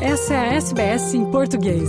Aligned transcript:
Essa 0.00 0.34
é 0.34 0.36
a 0.36 0.54
SBS 0.56 1.14
em 1.14 1.30
português. 1.30 1.88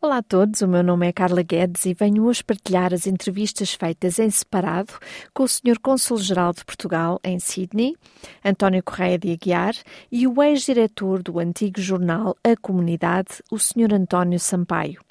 Olá 0.00 0.18
a 0.18 0.22
todos, 0.22 0.62
o 0.62 0.68
meu 0.68 0.84
nome 0.84 1.08
é 1.08 1.12
Carla 1.12 1.42
Guedes 1.42 1.84
e 1.84 1.94
venho 1.94 2.24
hoje 2.24 2.44
partilhar 2.44 2.94
as 2.94 3.08
entrevistas 3.08 3.74
feitas 3.74 4.20
em 4.20 4.30
separado 4.30 4.92
com 5.34 5.42
o 5.42 5.48
Sr. 5.48 5.80
Cônsul-Geral 5.82 6.52
de 6.52 6.64
Portugal 6.64 7.18
em 7.24 7.40
Sydney, 7.40 7.96
António 8.44 8.84
Correia 8.84 9.18
de 9.18 9.32
Aguiar, 9.32 9.74
e 10.12 10.28
o 10.28 10.40
ex-diretor 10.42 11.24
do 11.24 11.40
antigo 11.40 11.80
jornal 11.80 12.36
A 12.44 12.56
Comunidade, 12.56 13.42
o 13.50 13.58
Sr. 13.58 13.92
António 13.92 14.38
Sampaio. 14.38 15.03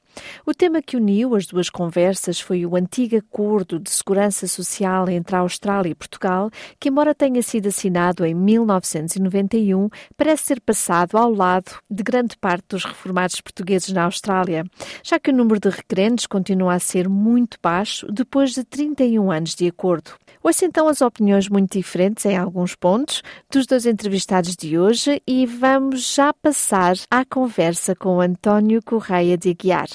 O 0.46 0.54
tema 0.54 0.82
que 0.82 0.98
uniu 0.98 1.36
as 1.36 1.46
duas 1.46 1.70
conversas 1.70 2.40
foi 2.40 2.66
o 2.66 2.76
antigo 2.76 3.18
acordo 3.18 3.80
de 3.80 3.90
segurança 3.90 4.48
social 4.48 5.10
entre 5.10 5.36
a 5.36 5.40
Austrália 5.40 5.90
e 5.90 5.96
Portugal, 5.96 6.50
que, 6.80 6.90
embora 6.90 7.16
tenha 7.16 7.42
sido 7.42 7.68
assinado 7.68 8.26
em 8.26 8.34
1991, 8.34 9.90
parece 10.16 10.44
ser 10.44 10.62
passado 10.62 11.18
ao 11.18 11.32
lado 11.32 11.72
de 11.90 12.04
grande 12.04 12.38
parte 12.38 12.66
dos 12.70 12.86
reformados 12.86 13.40
portugueses 13.42 13.92
na 13.92 14.04
Austrália, 14.06 14.66
já 15.04 15.20
que 15.20 15.32
o 15.32 15.36
número 15.36 15.60
de 15.60 15.70
requerentes 15.70 16.28
continua 16.28 16.76
a 16.76 16.80
ser 16.80 17.08
muito 17.10 17.58
baixo 17.62 18.08
depois 18.12 18.54
de 18.54 18.64
31 18.64 19.32
anos 19.32 19.56
de 19.56 19.68
acordo. 19.68 20.12
Ouça 20.44 20.66
então 20.66 20.90
as 20.90 21.02
opiniões 21.02 21.48
muito 21.48 21.78
diferentes 21.78 22.26
em 22.26 22.38
alguns 22.38 22.76
pontos 22.76 23.24
dos 23.50 23.66
dois 23.66 23.86
entrevistados 23.86 24.58
de 24.58 24.78
hoje 24.78 25.22
e 25.26 25.46
vamos 25.46 26.14
já 26.14 26.34
passar 26.34 26.96
à 27.10 27.24
conversa 27.24 27.96
com 27.96 28.20
António 28.20 28.84
Correia 28.84 29.38
de 29.38 29.52
Aguiar. 29.52 29.88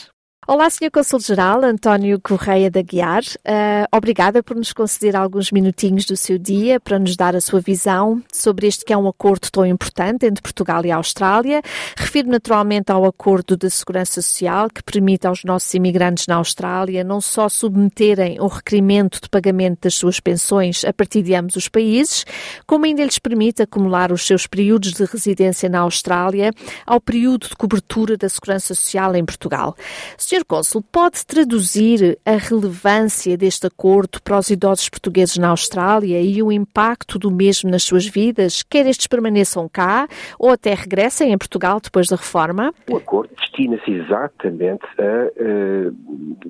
Olá, 0.51 0.70
Sr. 0.70 0.91
Consul-Geral 0.91 1.62
António 1.62 2.19
Correia 2.19 2.70
da 2.70 2.80
Guiar. 2.80 3.20
Uh, 3.20 3.84
obrigada 3.95 4.43
por 4.43 4.57
nos 4.57 4.73
conceder 4.73 5.15
alguns 5.15 5.52
minutinhos 5.52 6.07
do 6.07 6.16
seu 6.16 6.38
dia 6.38 6.80
para 6.80 6.98
nos 6.98 7.16
dar 7.16 7.37
a 7.37 7.41
sua 7.43 7.61
visão 7.61 8.23
sobre 8.33 8.66
este 8.66 8.83
que 8.83 8.95
é 8.95 8.97
um 8.97 9.07
acordo 9.07 9.51
tão 9.52 9.66
importante 9.66 10.24
entre 10.24 10.41
Portugal 10.41 10.87
e 10.87 10.91
Austrália. 10.91 11.60
Refiro 11.95 12.30
naturalmente 12.30 12.91
ao 12.91 13.04
acordo 13.04 13.59
de 13.59 13.69
segurança 13.69 14.23
social 14.23 14.71
que 14.71 14.82
permite 14.82 15.26
aos 15.26 15.45
nossos 15.45 15.74
imigrantes 15.74 16.26
na 16.26 16.37
Austrália 16.37 17.04
não 17.04 17.21
só 17.21 17.51
submeterem 17.51 18.41
o 18.41 18.46
requerimento 18.46 19.21
de 19.21 19.29
pagamento 19.29 19.80
das 19.82 19.96
suas 19.96 20.19
pensões 20.19 20.82
a 20.82 20.95
partir 20.95 21.21
de 21.21 21.35
ambos 21.35 21.57
os 21.57 21.69
países, 21.69 22.24
como 22.66 22.87
ainda 22.87 23.04
lhes 23.04 23.19
permite 23.19 23.60
acumular 23.60 24.10
os 24.13 24.26
seus 24.26 24.46
períodos 24.46 24.95
de 24.95 25.04
residência 25.04 25.69
na 25.69 25.80
Austrália 25.80 26.52
ao 26.87 27.02
período 27.02 27.49
de 27.49 27.54
cobertura 27.54 28.16
da 28.16 28.30
segurança 28.30 28.74
social 28.74 29.15
em 29.15 29.26
Portugal. 29.26 29.76
Sr. 30.16 30.38
Sr. 30.39 30.45
Cônsul, 30.47 30.83
pode 30.93 31.27
traduzir 31.27 32.17
a 32.25 32.37
relevância 32.37 33.37
deste 33.37 33.67
acordo 33.67 34.23
para 34.23 34.39
os 34.39 34.51
idosos 34.51 34.89
portugueses 34.89 35.37
na 35.37 35.49
Austrália 35.49 36.21
e 36.21 36.41
o 36.41 36.53
impacto 36.53 37.19
do 37.19 37.29
mesmo 37.29 37.69
nas 37.69 37.83
suas 37.83 38.07
vidas, 38.07 38.63
quer 38.63 38.87
estes 38.87 39.09
permaneçam 39.09 39.69
cá 39.69 40.07
ou 40.39 40.51
até 40.51 40.75
regressem 40.75 41.33
em 41.33 41.39
Portugal 41.39 41.81
depois 41.83 42.07
da 42.07 42.15
reforma? 42.15 42.73
O 42.89 42.97
acordo 42.99 43.35
destina-se 43.37 43.91
exatamente 43.91 44.87
a, 44.99 45.27
uh, 45.43 45.97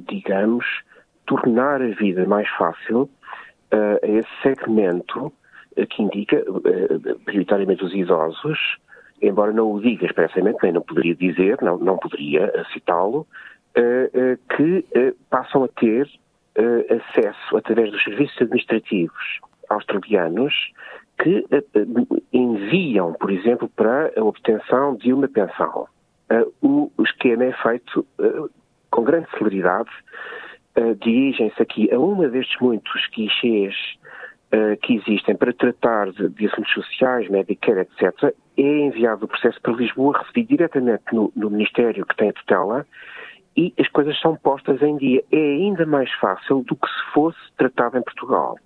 digamos, 0.07 0.67
tornar 1.25 1.81
a 1.81 1.89
vida 1.89 2.27
mais 2.27 2.49
fácil 2.59 3.03
uh, 3.03 3.09
a 4.03 4.07
esse 4.07 4.29
segmento 4.43 5.27
uh, 5.27 5.87
que 5.89 6.03
indica, 6.03 6.45
prioritariamente 7.25 7.83
os 7.83 7.95
idosos, 7.95 8.59
embora 9.23 9.53
não 9.53 9.73
o 9.73 9.81
diga 9.81 10.05
expressamente, 10.05 10.59
nem 10.63 10.73
não 10.73 10.83
poderia 10.83 11.15
dizer, 11.15 11.59
não, 11.63 11.79
não 11.79 11.97
poderia 11.97 12.53
citá-lo, 12.73 13.27
eh, 13.27 13.37
eh, 13.37 13.58
que 14.57 14.85
eh, 14.95 15.15
passam 15.31 15.65
a 15.65 15.69
ter 15.69 16.09
acesso 16.91 17.57
através 17.57 17.93
dos 17.93 18.03
serviços 18.03 18.37
administrativos 18.41 19.41
australianos 19.69 20.53
que 21.23 21.45
enviam, 22.33 23.13
por 23.13 23.31
exemplo, 23.31 23.69
para 23.77 24.13
a 24.17 24.25
obtenção 24.25 24.97
de 24.97 25.13
uma 25.13 25.29
pensão. 25.29 25.87
O 26.61 26.91
esquema 27.01 27.45
é 27.45 27.53
feito 27.53 28.05
com 28.91 29.05
grande 29.05 29.29
celeridade, 29.39 29.91
dirigem-se 31.01 31.63
aqui 31.63 31.93
a 31.93 31.99
uma 31.99 32.29
destes 32.29 32.61
muitos 32.61 33.07
guichês 33.15 33.75
que 34.83 34.95
existem 34.95 35.37
para 35.37 35.53
tratar 35.53 36.11
de, 36.11 36.47
assuntos 36.47 36.73
sociais, 36.73 37.29
Medicare, 37.29 37.81
etc., 37.81 38.35
é 38.57 38.63
enviado 38.63 39.25
o 39.25 39.29
processo 39.29 39.61
para 39.61 39.73
Lisboa, 39.75 40.19
recebido 40.19 40.49
diretamente 40.49 41.05
no, 41.13 41.33
no 41.37 41.51
Ministério 41.51 42.05
que 42.05 42.17
tem 42.17 42.33
tutela, 42.33 42.85
e 43.59 43.75
as 43.77 43.89
coisas 43.89 44.17
são 44.21 44.37
postas 44.37 44.81
em 44.83 44.97
dia. 44.97 45.21
É 45.33 45.37
ainda 45.37 45.85
mais 45.85 46.13
fácil 46.21 46.63
do 46.63 46.77
que 46.77 46.87
se 46.87 47.13
fosse 47.13 47.39
tratado 47.57 47.99
em 47.99 48.03
Portugal. 48.03 48.57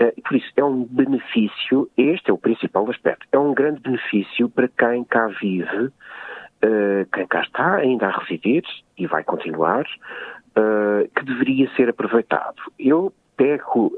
Uh, 0.00 0.22
por 0.22 0.36
isso, 0.36 0.52
é 0.56 0.62
um 0.62 0.84
benefício, 0.84 1.90
este 1.96 2.30
é 2.30 2.32
o 2.32 2.38
principal 2.38 2.88
aspecto, 2.88 3.26
é 3.32 3.38
um 3.38 3.52
grande 3.52 3.80
benefício 3.80 4.48
para 4.48 4.68
quem 4.68 5.02
cá 5.04 5.26
vive, 5.40 5.86
uh, 5.86 7.06
quem 7.12 7.26
cá 7.26 7.42
está 7.42 7.76
ainda 7.76 8.06
a 8.06 8.18
residir 8.18 8.62
e 8.96 9.06
vai 9.08 9.24
continuar, 9.24 9.82
uh, 9.82 11.08
que 11.16 11.24
deveria 11.24 11.68
ser 11.74 11.88
aproveitado. 11.88 12.62
Eu 12.78 13.12
pego 13.36 13.92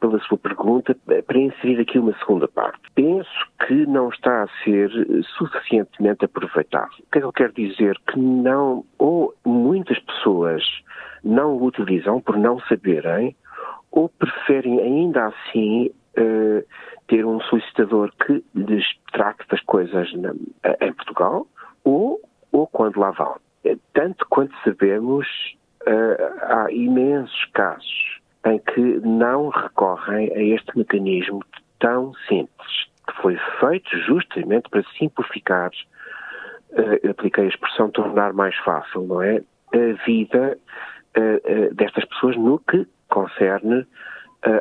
pela 0.00 0.18
sua 0.20 0.38
pergunta 0.38 0.96
para 1.26 1.38
inserir 1.38 1.80
aqui 1.80 1.98
uma 1.98 2.16
segunda 2.18 2.48
parte. 2.48 2.80
Penso 2.94 3.30
que 3.66 3.86
não 3.86 4.08
está 4.08 4.44
a 4.44 4.48
ser 4.64 4.90
suficientemente 5.36 6.24
aproveitado. 6.24 6.90
O 7.00 7.10
que 7.10 7.18
é 7.18 7.20
que 7.20 7.26
eu 7.26 7.32
quero 7.32 7.52
dizer? 7.52 7.98
Que 8.06 8.18
não, 8.18 8.84
ou 8.98 9.34
muitas 9.44 9.98
pessoas 10.00 10.62
não 11.22 11.56
o 11.56 11.64
utilizam 11.64 12.20
por 12.20 12.36
não 12.36 12.60
saberem, 12.60 13.36
ou 13.90 14.08
preferem 14.08 14.80
ainda 14.80 15.26
assim 15.26 15.90
uh, 16.16 16.64
ter 17.06 17.24
um 17.24 17.40
solicitador 17.42 18.12
que 18.24 18.44
lhes 18.54 18.84
trate 19.12 19.46
das 19.48 19.60
coisas 19.62 20.12
na, 20.14 20.32
em 20.80 20.92
Portugal, 20.92 21.46
ou, 21.84 22.20
ou 22.52 22.66
quando 22.66 22.98
lá 22.98 23.10
vão. 23.10 23.36
Tanto 23.92 24.26
quanto 24.28 24.54
sabemos, 24.62 25.26
uh, 25.82 26.42
há 26.42 26.72
imensos 26.72 27.44
casos 27.52 28.17
em 28.46 28.58
que 28.58 28.80
não 29.06 29.48
recorrem 29.48 30.32
a 30.32 30.42
este 30.42 30.76
mecanismo 30.76 31.40
tão 31.78 32.12
simples, 32.28 32.88
que 33.06 33.22
foi 33.22 33.38
feito 33.60 33.98
justamente 34.06 34.68
para 34.70 34.82
simplificar, 34.98 35.70
uh, 36.72 37.10
apliquei 37.10 37.44
a 37.44 37.48
expressão 37.48 37.90
tornar 37.90 38.32
mais 38.32 38.56
fácil, 38.58 39.02
não 39.02 39.22
é? 39.22 39.42
A 39.72 40.04
vida 40.06 40.58
uh, 41.16 41.20
uh, 41.20 41.74
destas 41.74 42.04
pessoas 42.04 42.36
no 42.36 42.58
que 42.58 42.86
concerne 43.08 43.86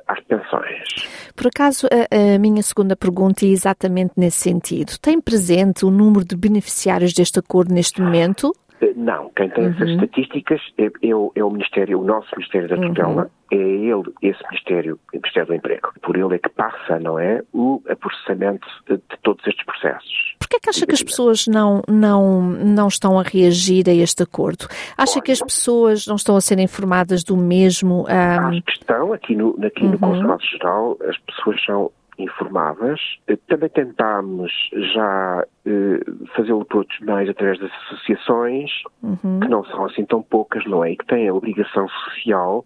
às 0.08 0.20
pensões. 0.22 1.08
Por 1.36 1.48
acaso, 1.48 1.88
a, 1.88 2.36
a, 2.36 2.40
minha 2.40 2.64
segunda 2.64 2.96
pergunta 2.96 3.46
é 3.46 3.50
exatamente 3.50 4.14
nesse 4.18 4.40
sentido. 4.40 4.98
Tem 5.00 5.22
presente 5.22 5.86
o 5.86 5.92
número 5.92 6.26
de 6.26 6.36
beneficiários 6.36 7.14
deste 7.14 7.38
acordo 7.38 7.72
neste 7.72 8.02
momento? 8.02 8.52
Não, 8.96 9.30
quem 9.36 9.50
tem 9.50 9.66
uhum. 9.66 9.72
essas 9.72 9.90
estatísticas 9.90 10.62
é, 10.78 10.86
é, 10.86 11.16
o, 11.16 11.32
é, 11.36 11.44
o, 11.44 11.50
Ministério, 11.50 12.00
o 12.00 12.04
nosso 12.04 12.28
Ministério 12.36 12.70
da 12.70 12.76
Tutela, 12.76 13.24
uhum. 13.24 13.30
é 13.52 13.56
ele, 13.56 14.14
esse 14.22 14.44
Ministério, 14.50 15.00
o 15.14 15.18
Ministério 15.18 15.48
do 15.48 15.56
Emprego. 15.56 15.90
Por 16.02 16.18
ele 16.18 16.36
é 16.36 16.40
que 16.40 16.50
passa, 16.50 17.00
não 17.00 17.18
é, 17.18 17.42
o 17.54 17.82
processamento 18.00 18.68
de 18.88 19.00
todos 19.24 19.46
estes 19.48 19.66
processos. 19.66 20.36
Porquê 20.40 20.58
é 20.58 20.60
que 20.60 20.70
acha 20.70 20.86
que 20.86 20.94
as 20.94 21.04
pessoas 21.04 21.48
não, 21.48 21.82
não, 21.88 22.42
não 22.42 22.88
estão 22.88 23.20
a 23.20 23.24
reagir 23.24 23.90
a 23.90 23.94
este 23.94 24.24
acordo? 24.24 24.68
Acha 24.98 25.14
Olha, 25.14 25.22
que 25.24 25.32
as 25.32 25.42
pessoas 25.42 26.06
não 26.06 26.16
estão 26.16 26.36
a 26.36 26.42
ser 26.42 26.60
informadas 26.60 27.24
do 27.24 27.36
mesmo? 27.36 28.06
Um... 28.08 28.48
Acho 28.48 28.62
que 28.62 28.72
estão, 28.72 29.14
aqui 29.14 29.36
no, 29.36 29.58
aqui 29.66 29.84
uhum. 29.84 29.92
no 29.92 30.00
Consulado-Geral, 30.00 30.98
as 31.08 31.18
pessoas 31.18 31.66
são 31.66 31.92
informadas. 32.18 33.00
Eh, 33.28 33.38
também 33.48 33.70
tentámos 33.70 34.52
já 34.94 35.46
eh, 35.66 36.00
fazê-lo 36.36 36.66
por 36.66 36.80
outros 36.80 37.00
meios 37.00 37.30
através 37.30 37.60
das 37.60 37.72
associações, 37.86 38.72
uhum. 39.02 39.40
que 39.40 39.48
não 39.48 39.64
são 39.66 39.86
assim 39.86 40.06
tão 40.06 40.22
poucas, 40.22 40.66
não 40.66 40.84
é? 40.84 40.92
E 40.92 40.98
que 40.98 41.06
têm 41.06 41.28
a 41.28 41.34
obrigação 41.34 41.88
social, 41.88 42.66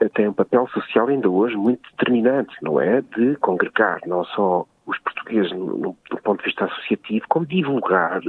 eh, 0.00 0.08
têm 0.08 0.28
um 0.28 0.32
papel 0.32 0.66
social 0.68 1.08
ainda 1.08 1.28
hoje 1.28 1.56
muito 1.56 1.82
determinante, 1.92 2.54
não 2.62 2.80
é? 2.80 3.02
De 3.02 3.36
congregar 3.36 4.00
não 4.06 4.24
só 4.24 4.66
os 4.86 4.98
portugueses 4.98 5.52
no, 5.52 5.96
do 6.10 6.16
ponto 6.22 6.38
de 6.38 6.46
vista 6.46 6.64
associativo, 6.64 7.24
como 7.28 7.46
divulgar 7.46 8.20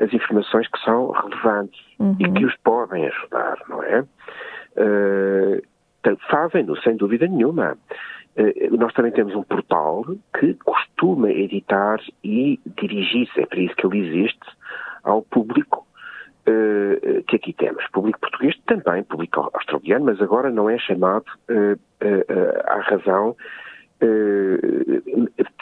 as 0.00 0.12
informações 0.12 0.68
que 0.68 0.78
são 0.84 1.10
relevantes 1.10 1.80
uhum. 1.98 2.16
e 2.18 2.32
que 2.32 2.44
os 2.46 2.56
podem 2.58 3.06
ajudar, 3.06 3.58
não 3.68 3.82
é? 3.82 4.00
Uh, 4.76 5.70
Fazem-no, 6.30 6.80
sem 6.80 6.96
dúvida 6.96 7.26
nenhuma. 7.26 7.76
Eh, 8.36 8.68
nós 8.70 8.92
também 8.94 9.12
temos 9.12 9.34
um 9.34 9.42
portal 9.42 10.04
que 10.38 10.54
costuma 10.54 11.30
editar 11.30 12.00
e 12.22 12.60
dirigir-se, 12.76 13.40
é 13.40 13.46
para 13.46 13.60
isso 13.60 13.74
que 13.74 13.86
ele 13.86 14.06
existe, 14.06 14.46
ao 15.02 15.22
público 15.22 15.86
uh, 16.46 17.22
que 17.24 17.36
aqui 17.36 17.52
temos. 17.54 17.84
Público 17.88 18.20
português 18.20 18.54
também, 18.66 19.02
público 19.02 19.50
australiano, 19.54 20.04
mas 20.04 20.20
agora 20.20 20.50
não 20.50 20.68
é 20.68 20.78
chamado 20.78 21.24
uh, 21.48 21.80
à 22.66 22.80
razão. 22.80 23.34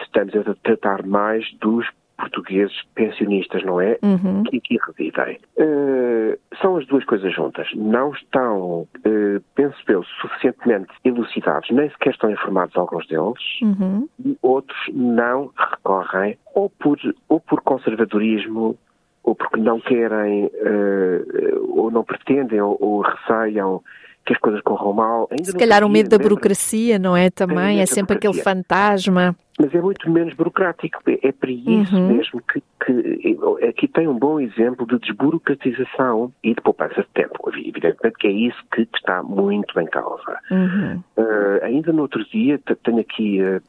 estamos 0.01 0.35
a 0.37 0.55
tratar 0.63 1.07
mais 1.07 1.45
dos, 1.61 1.87
portugueses 2.19 2.75
pensionistas, 2.95 3.63
não 3.65 3.81
é? 3.81 3.99
Uhum. 4.03 4.43
Que 4.43 4.59
aqui 4.59 4.79
residem. 4.87 5.39
Uh, 5.57 6.37
são 6.61 6.77
as 6.77 6.87
duas 6.87 7.05
coisas 7.05 7.33
juntas. 7.33 7.69
Não 7.75 8.11
estão, 8.11 8.83
uh, 8.83 9.41
penso 9.55 9.77
eu, 9.87 10.03
suficientemente 10.21 10.93
elucidados, 11.05 11.71
nem 11.71 11.89
sequer 11.91 12.11
estão 12.11 12.31
informados 12.31 12.77
alguns 12.77 13.07
deles, 13.07 13.61
uhum. 13.63 14.09
e 14.25 14.37
outros 14.43 14.79
não 14.93 15.51
recorrem 15.57 16.37
ou 16.55 16.69
por, 16.69 16.99
ou 17.29 17.41
por 17.41 17.63
conservadorismo 17.63 18.77
ou 19.23 19.35
porque 19.35 19.61
não 19.61 19.79
querem, 19.79 20.47
uh, 20.47 21.79
ou 21.79 21.91
não 21.91 22.03
pretendem, 22.03 22.61
ou, 22.61 22.79
ou 22.81 23.03
receiam 23.03 23.83
que 24.29 24.35
as 24.35 24.41
coisas 24.41 24.61
corram 24.61 24.93
mal. 24.93 25.27
Ainda 25.31 25.45
Se 25.45 25.57
calhar 25.57 25.83
o 25.83 25.89
medo 25.89 26.11
da 26.11 26.19
burocracia, 26.19 26.99
não 26.99 27.17
é? 27.17 27.31
Também 27.31 27.81
é 27.81 27.87
sempre 27.87 28.17
aquele 28.17 28.43
fantasma. 28.43 29.35
Mas 29.59 29.75
é 29.75 29.81
muito 29.81 30.09
menos 30.11 30.35
burocrático. 30.35 31.01
É, 31.07 31.29
é 31.29 31.33
para 31.33 31.51
isso 31.51 31.97
uhum. 31.97 32.09
mesmo 32.09 32.43
que, 32.43 32.63
que, 32.85 33.39
aqui 33.67 33.89
tem 33.89 34.07
um 34.07 34.19
bom 34.19 34.39
exemplo 34.39 34.87
de 34.87 34.99
desburocratização 34.99 36.31
e 36.45 36.55
de 36.55 36.61
poupança 36.61 37.01
de 37.01 37.09
tempo. 37.15 37.51
Evidentemente 37.57 38.19
que 38.19 38.27
é 38.27 38.31
isso 38.31 38.63
que, 38.71 38.85
que 38.85 38.99
está 38.99 39.23
muito 39.23 39.81
em 39.81 39.87
causa. 39.87 40.39
Uhum. 40.51 41.03
Uh, 41.17 41.65
ainda 41.65 41.91
no 41.91 42.03
outro 42.03 42.23
dia, 42.29 42.61
tenho 42.83 43.01
aqui, 43.01 43.41
uh, 43.43 43.63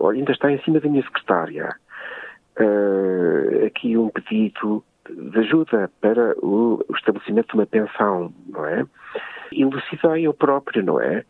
uh, 0.00 0.08
ainda 0.10 0.30
está 0.30 0.52
em 0.52 0.62
cima 0.62 0.78
da 0.78 0.88
minha 0.88 1.02
secretária, 1.02 1.74
aqui 3.66 3.96
um 3.96 4.08
pedido 4.10 4.84
de 5.10 5.38
ajuda 5.38 5.90
para 6.00 6.34
o, 6.38 6.84
o 6.88 6.96
estabelecimento 6.96 7.48
de 7.48 7.54
uma 7.54 7.66
pensão, 7.66 8.32
não 8.48 8.66
é? 8.66 8.86
elucidei 9.54 10.26
eu 10.26 10.34
próprio, 10.34 10.82
não 10.82 11.00
é? 11.00 11.24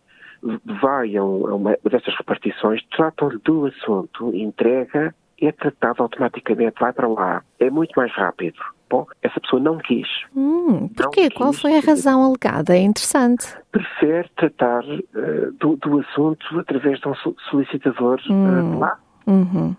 Vai 0.81 1.17
a, 1.17 1.23
uma 1.23 1.77
dessas 1.85 2.15
repartições, 2.17 2.83
tratam-lhe 2.97 3.39
do 3.39 3.67
assunto, 3.67 4.35
entrega, 4.35 5.15
é 5.41 5.53
tratado 5.53 6.03
automaticamente, 6.03 6.81
vai 6.81 6.93
para 6.93 7.09
lá. 7.09 7.43
É 7.59 7.71
muito 7.71 7.93
mais 7.97 8.13
rápido. 8.13 8.59
Bom, 8.89 9.07
essa 9.23 9.41
pessoa 9.41 9.61
não 9.61 9.79
quis. 9.79 10.07
Hum, 10.37 10.89
porquê? 10.89 11.31
Qual 11.31 11.51
quis, 11.51 11.63
foi 11.63 11.79
a 11.79 11.81
razão 11.81 12.23
alegada? 12.23 12.77
É 12.77 12.81
interessante. 12.81 13.57
Prefere 13.71 14.29
tratar 14.37 14.85
uh, 14.85 15.53
do, 15.59 15.77
do, 15.77 16.01
assunto 16.01 16.61
através 16.61 17.01
de 17.01 17.09
um 17.09 17.15
solicitador 17.51 18.21
uh, 18.29 18.33
hum. 18.33 18.79
lá. 18.79 18.99
Uhum. 19.27 19.75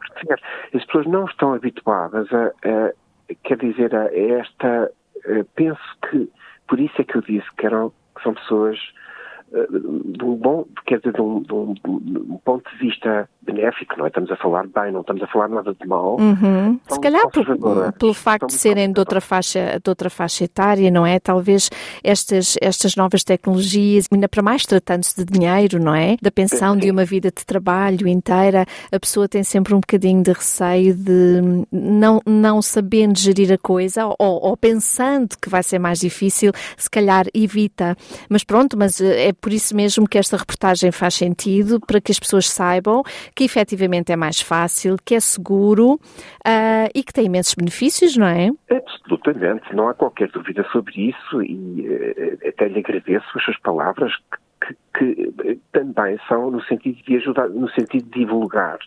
As 0.74 0.86
pessoas 0.86 1.06
não 1.06 1.26
estão 1.26 1.54
habituadas 1.54 2.28
a, 2.32 2.46
a 2.46 2.94
quer 3.44 3.58
dizer, 3.58 3.96
a 3.96 4.06
esta. 4.16 4.92
Uh, 5.26 5.46
penso 5.56 5.82
que, 6.10 6.30
por 6.68 6.80
isso 6.80 7.02
é 7.02 7.04
que 7.04 7.16
eu 7.16 7.22
disse 7.22 7.48
que 7.58 7.66
eram 7.66 7.94
que 8.16 8.22
são 8.22 8.34
pessoas 8.34 8.78
eh, 8.78 9.03
de 9.54 10.24
um 10.24 10.36
bom, 10.36 10.66
quer 10.86 10.98
dizer, 10.98 11.14
de 11.14 11.22
um, 11.22 11.42
de, 11.42 11.54
um, 11.54 11.74
de 11.74 12.18
um, 12.18 12.40
ponto 12.44 12.68
de 12.72 12.78
vista 12.78 13.30
benéfico, 13.44 13.96
não 13.98 14.06
é? 14.06 14.08
Estamos 14.08 14.32
a 14.32 14.36
falar 14.38 14.66
bem, 14.68 14.92
não 14.92 15.02
estamos 15.02 15.22
a 15.22 15.28
falar 15.28 15.48
nada 15.48 15.76
de 15.80 15.88
mal. 15.88 16.18
Uhum. 16.20 16.80
Se 16.88 17.00
calhar 17.00 17.30
por, 17.30 17.94
pelo 17.94 18.14
facto 18.16 18.48
de 18.48 18.54
serem 18.54 18.92
de 18.92 19.00
outra, 19.00 19.22
faixa, 19.22 19.80
de 19.84 19.90
outra 19.90 20.10
faixa 20.10 20.46
etária, 20.46 20.90
não 20.90 21.06
é? 21.06 21.20
Talvez 21.20 21.70
estas, 22.04 22.56
estas 22.62 22.96
novas 22.96 23.24
tecnologias, 23.24 24.08
ainda 24.12 24.28
para 24.28 24.42
mais 24.42 24.66
tratando-se 24.66 25.24
de 25.24 25.32
dinheiro, 25.32 25.80
não 25.80 25.94
é? 25.94 26.18
Da 26.20 26.32
pensão 26.32 26.74
Sim. 26.74 26.80
de 26.80 26.92
uma 26.92 27.06
vida 27.06 27.30
de 27.30 27.46
trabalho 27.46 28.08
inteira, 28.08 28.66
a 28.92 29.00
pessoa 29.00 29.28
tem 29.28 29.44
sempre 29.44 29.76
um 29.76 29.80
bocadinho 29.80 30.24
de 30.24 30.32
receio 30.32 30.96
de 30.96 31.42
não, 31.72 32.20
não 32.26 32.60
sabendo 32.62 33.20
gerir 33.20 33.52
a 33.52 33.58
coisa 33.58 34.08
ou, 34.08 34.16
ou 34.18 34.58
pensando 34.58 35.38
que 35.40 35.50
vai 35.50 35.62
ser 35.62 35.78
mais 35.78 36.00
difícil, 36.00 36.52
se 36.76 36.90
calhar 36.90 37.26
evita. 37.36 37.96
Mas 38.28 38.44
pronto, 38.44 38.76
mas 38.76 39.00
eh, 39.00 39.28
é 39.30 39.34
por 39.44 39.52
isso 39.52 39.76
mesmo 39.76 40.08
que 40.08 40.18
esta 40.18 40.38
reportagem 40.38 40.90
faz 40.90 41.16
sentido, 41.16 41.78
para 41.86 42.00
que 42.00 42.14
as 42.14 42.18
pessoas 42.18 42.50
saibam 42.50 43.04
que 43.36 43.44
efetivamente 43.44 44.10
é 44.10 44.16
mais 44.16 44.40
fácil, 44.40 44.96
que 45.04 45.14
é 45.14 45.20
seguro 45.20 45.96
uh, 45.96 46.90
e 46.96 47.04
que 47.04 47.12
tem 47.12 47.26
imensos 47.26 47.54
benefícios, 47.54 48.16
não 48.16 48.26
é? 48.26 48.50
Absolutamente, 48.72 49.76
não 49.76 49.90
há 49.90 49.94
qualquer 49.94 50.30
dúvida 50.30 50.66
sobre 50.72 51.10
isso 51.10 51.44
e 51.44 51.86
uh, 51.86 52.48
até 52.48 52.70
lhe 52.70 52.80
agradeço 52.80 53.26
as 53.36 53.44
suas 53.44 53.60
palavras 53.60 54.14
que, 54.62 54.78
que, 54.98 55.32
que 55.34 55.60
também 55.74 56.18
são 56.30 56.50
no 56.50 56.64
sentido 56.64 57.04
de 57.04 57.18
ajudar, 57.18 57.50
no 57.50 57.70
sentido 57.72 58.06
de 58.06 58.20
divulgar. 58.20 58.80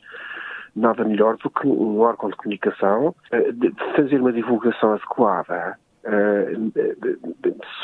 Nada 0.75 1.05
melhor 1.05 1.37
do 1.37 1.51
que 1.51 1.67
um 1.67 2.01
órgão 2.01 2.31
de 2.31 2.37
comunicação 2.37 3.15
uh, 3.31 3.53
de 3.53 3.75
fazer 3.95 4.19
uma 4.19 4.33
divulgação 4.33 4.95
adequada 4.95 5.79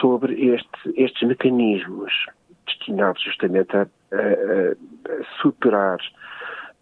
sobre 0.00 0.54
este, 0.54 0.94
estes 0.94 1.26
mecanismos 1.26 2.12
destinados 2.66 3.22
justamente 3.22 3.76
a, 3.76 3.82
a, 3.82 3.86
a 3.86 5.24
superar 5.40 5.98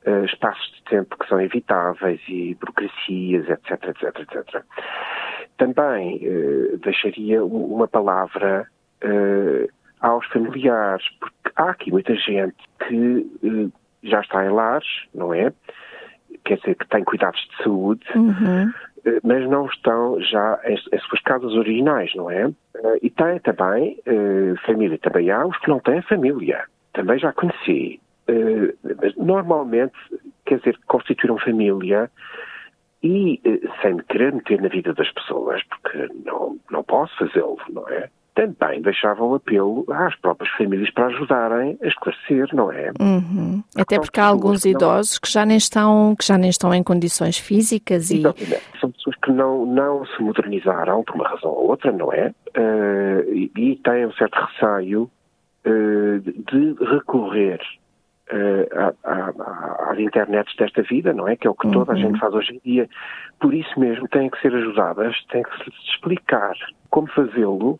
uh, 0.06 0.25
espaços 0.25 0.73
de 0.77 0.82
tempo 0.85 1.17
que 1.19 1.29
são 1.29 1.41
evitáveis 1.41 2.21
e 2.29 2.55
burocracias, 2.55 3.49
etc, 3.49 3.88
etc, 3.88 4.21
etc. 4.21 4.65
Também 5.56 6.21
uh, 6.27 6.79
deixaria 6.79 7.44
uma 7.44 7.87
palavra 7.88 8.67
uh, 9.05 9.69
aos 10.00 10.27
familiares, 10.29 11.05
porque 11.19 11.50
há 11.56 11.71
aqui 11.71 11.91
muita 11.91 12.15
gente 12.15 12.56
que 12.87 13.71
já 14.03 14.21
está 14.21 14.44
em 14.44 14.50
lares, 14.50 14.88
não 15.15 15.35
é? 15.35 15.53
Quer 16.44 16.56
dizer, 16.59 16.75
que 16.77 16.88
tem 16.88 17.05
cuidados 17.05 17.41
de 17.41 17.62
saúde, 17.62 18.06
uhum. 18.15 18.73
Mas 19.23 19.49
não 19.49 19.67
estão 19.67 20.20
já 20.20 20.61
em, 20.64 20.75
em 20.75 20.99
suas 21.00 21.20
casas 21.23 21.52
originais, 21.55 22.14
não 22.14 22.31
é? 22.31 22.50
E 23.02 23.11
tem 23.11 23.38
também 23.41 23.99
família, 24.67 24.99
também 24.99 25.31
há 25.31 25.47
os 25.47 25.56
que 25.58 25.69
não 25.69 25.81
têm 25.81 26.02
família. 26.02 26.64
Também 26.93 27.19
já 27.19 27.32
conheci. 27.32 28.00
Eh, 28.31 28.75
normalmente, 29.17 29.94
quer 30.44 30.58
dizer, 30.58 30.79
constituíram 30.87 31.38
família 31.38 32.11
e, 33.02 33.41
eh, 33.44 33.69
sem 33.82 33.97
querer 33.99 34.32
meter 34.32 34.61
na 34.61 34.69
vida 34.69 34.93
das 34.94 35.11
pessoas, 35.12 35.62
porque 35.64 36.08
não, 36.25 36.58
não 36.70 36.85
posso 36.85 37.17
fazê-lo, 37.17 37.58
não 37.70 37.88
é? 37.88 38.08
Também 38.35 38.81
deixavam 38.81 39.35
apelo 39.35 39.85
às 39.91 40.15
próprias 40.17 40.53
famílias 40.55 40.91
para 40.91 41.06
ajudarem 41.06 41.77
a 41.82 41.87
esclarecer, 41.87 42.49
não 42.55 42.71
é? 42.71 42.93
Uhum. 43.00 43.62
Até 43.77 43.99
porque 43.99 44.21
há 44.21 44.27
alguns 44.27 44.65
idosos 44.65 45.19
que 45.19 45.31
já 45.31 45.44
nem 45.44 45.56
estão, 45.56 46.15
que 46.17 46.25
já 46.25 46.38
nem 46.38 46.49
estão 46.49 46.73
em 46.73 46.82
condições 46.82 47.38
físicas 47.38 48.11
e... 48.11 48.23
São 48.81 48.91
pessoas 48.93 49.17
que 49.17 49.32
não, 49.32 49.67
não 49.67 50.06
se 50.06 50.23
modernizaram 50.23 51.03
por 51.03 51.17
uma 51.17 51.29
razão 51.29 51.50
ou 51.50 51.71
outra, 51.71 51.93
não 51.93 52.12
é? 52.12 52.32
Uh, 52.56 53.35
e, 53.35 53.53
e 53.56 53.77
têm 53.77 54.06
um 54.06 54.12
certo 54.12 54.38
receio 54.38 55.11
uh, 55.67 56.21
de 56.21 56.85
recorrer 56.85 57.61
uh, 58.32 59.91
às 59.91 59.99
internets 59.99 60.55
desta 60.56 60.82
vida, 60.82 61.12
não 61.12 61.29
é? 61.29 61.37
Que 61.37 61.47
é 61.47 61.50
o 61.50 61.55
que 61.55 61.71
toda 61.71 61.93
a 61.93 61.94
uhum. 61.94 62.00
gente 62.00 62.19
faz 62.19 62.32
hoje 62.32 62.55
em 62.55 62.61
dia. 62.65 62.88
Por 63.41 63.53
isso 63.55 63.79
mesmo 63.79 64.09
têm 64.09 64.31
que 64.31 64.41
ser 64.41 64.55
ajudadas, 64.55 65.17
têm 65.31 65.43
que 65.43 65.65
se 65.65 65.71
explicar 65.93 66.55
como 66.91 67.09
fazê-lo 67.09 67.79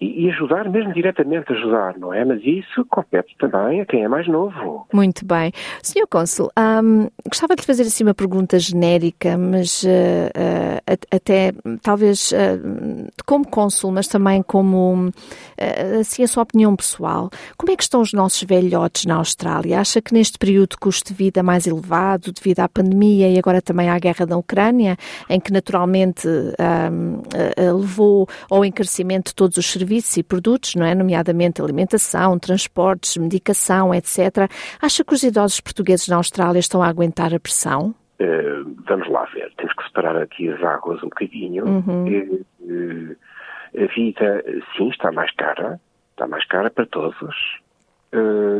e, 0.00 0.30
ajudar, 0.30 0.68
mesmo 0.70 0.94
diretamente 0.94 1.52
ajudar, 1.52 1.98
não 1.98 2.12
é? 2.14 2.24
Mas 2.24 2.40
isso 2.42 2.84
compete 2.88 3.36
também 3.38 3.82
a 3.82 3.86
quem 3.86 4.02
é 4.02 4.08
mais 4.08 4.26
novo. 4.26 4.86
Muito 4.92 5.26
bem. 5.26 5.52
Senhor 5.82 6.06
Cônsul, 6.06 6.50
um, 6.58 7.08
gostava 7.28 7.54
de 7.54 7.60
lhe 7.60 7.66
fazer 7.66 7.82
assim 7.82 8.04
uma 8.04 8.14
pergunta 8.14 8.58
genérica, 8.58 9.36
mas 9.36 9.82
uh, 9.82 9.88
uh, 9.88 11.06
até 11.10 11.52
talvez 11.82 12.32
uh, 12.32 13.10
como 13.26 13.46
Cônsul, 13.46 13.92
mas 13.92 14.08
também 14.08 14.42
como 14.42 15.12
assim 16.00 16.22
a 16.22 16.26
sua 16.26 16.42
opinião 16.42 16.74
pessoal. 16.74 17.28
Como 17.58 17.70
é 17.70 17.76
que 17.76 17.82
estão 17.82 18.00
os 18.00 18.14
nossos 18.14 18.42
velhotes 18.42 19.04
na 19.04 19.16
Austrália? 19.16 19.78
Acha 19.78 20.00
que 20.00 20.14
neste 20.14 20.38
período 20.38 20.70
de 20.70 20.76
custo 20.78 21.08
de 21.08 21.14
vida 21.14 21.42
mais 21.42 21.66
elevado, 21.66 22.32
devido 22.32 22.60
à 22.60 22.68
pandemia 22.68 23.28
e 23.28 23.38
agora 23.38 23.60
também 23.60 23.90
à 23.90 23.98
guerra 23.98 24.24
da 24.24 24.36
Ucrânia, 24.38 24.96
em 25.28 25.38
que 25.38 25.52
naturalmente 25.52 26.26
um, 26.26 27.20
levou 27.78 28.26
ao 28.50 28.64
encarecimento 28.64 29.30
de 29.30 29.34
todos 29.34 29.58
os 29.58 29.70
serviços, 29.70 29.89
serviços 29.90 30.16
e 30.16 30.22
produtos, 30.22 30.74
não 30.76 30.86
é? 30.86 30.94
Nomeadamente 30.94 31.60
alimentação, 31.60 32.38
transportes, 32.38 33.16
medicação, 33.16 33.92
etc. 33.92 34.48
Acha 34.80 35.04
que 35.04 35.12
os 35.12 35.22
idosos 35.22 35.60
portugueses 35.60 36.06
na 36.06 36.16
Austrália 36.16 36.60
estão 36.60 36.80
a 36.80 36.88
aguentar 36.88 37.34
a 37.34 37.40
pressão? 37.40 37.92
Uh, 38.20 38.76
vamos 38.86 39.08
lá 39.08 39.24
ver, 39.34 39.52
temos 39.56 39.74
que 39.74 39.82
separar 39.84 40.16
aqui 40.16 40.48
as 40.48 40.62
águas 40.62 41.02
um 41.02 41.08
bocadinho. 41.08 41.64
Uhum. 41.66 42.04
Uh, 42.06 42.46
uh, 42.60 43.16
a 43.76 43.86
vida, 43.94 44.44
sim, 44.76 44.88
está 44.90 45.10
mais 45.10 45.32
cara, 45.32 45.80
está 46.12 46.26
mais 46.28 46.46
cara 46.46 46.70
para 46.70 46.86
todos. 46.86 47.36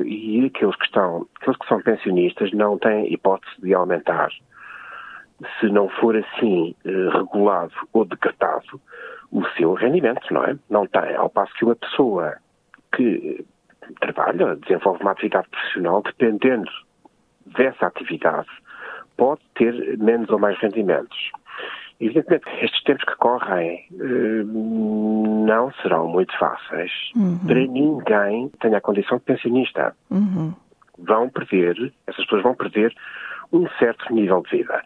e 0.04 0.46
aqueles 0.46 0.76
que 0.76 0.84
estão, 0.84 1.26
aqueles 1.40 1.58
que 1.58 1.68
são 1.68 1.80
pensionistas 1.82 2.52
não 2.52 2.78
têm 2.78 3.12
hipótese 3.12 3.52
de 3.62 3.74
aumentar 3.74 4.30
se 5.58 5.66
não 5.70 5.88
for 5.88 6.14
assim 6.16 6.74
regulado 6.84 7.72
ou 7.92 8.04
decretado, 8.04 8.80
o 9.32 9.44
seu 9.56 9.74
rendimento, 9.74 10.32
não 10.32 10.44
é? 10.44 10.56
Não 10.68 10.86
tem. 10.86 11.14
Ao 11.14 11.30
passo 11.30 11.54
que 11.54 11.64
uma 11.64 11.76
pessoa 11.76 12.36
que 12.94 13.44
trabalha, 14.00 14.56
desenvolve 14.56 15.02
uma 15.02 15.12
atividade 15.12 15.48
profissional, 15.48 16.02
dependendo 16.02 16.70
dessa 17.46 17.86
atividade, 17.86 18.48
pode 19.16 19.40
ter 19.54 19.98
menos 19.98 20.28
ou 20.30 20.38
mais 20.38 20.58
rendimentos. 20.58 21.30
Evidentemente, 22.00 22.48
estes 22.62 22.82
tempos 22.84 23.04
que 23.04 23.16
correm 23.16 23.86
eh, 23.92 24.42
não 24.44 25.70
serão 25.82 26.08
muito 26.08 26.36
fáceis 26.38 26.90
uhum. 27.14 27.38
para 27.46 27.60
ninguém 27.60 28.48
que 28.48 28.58
tenha 28.58 28.78
a 28.78 28.80
condição 28.80 29.18
de 29.18 29.24
pensionista. 29.24 29.94
Uhum. 30.10 30.54
Vão 30.98 31.28
perder, 31.28 31.92
essas 32.06 32.24
pessoas 32.24 32.42
vão 32.42 32.54
perder 32.54 32.94
um 33.52 33.68
certo 33.78 34.12
nível 34.14 34.42
de 34.42 34.58
vida. 34.58 34.82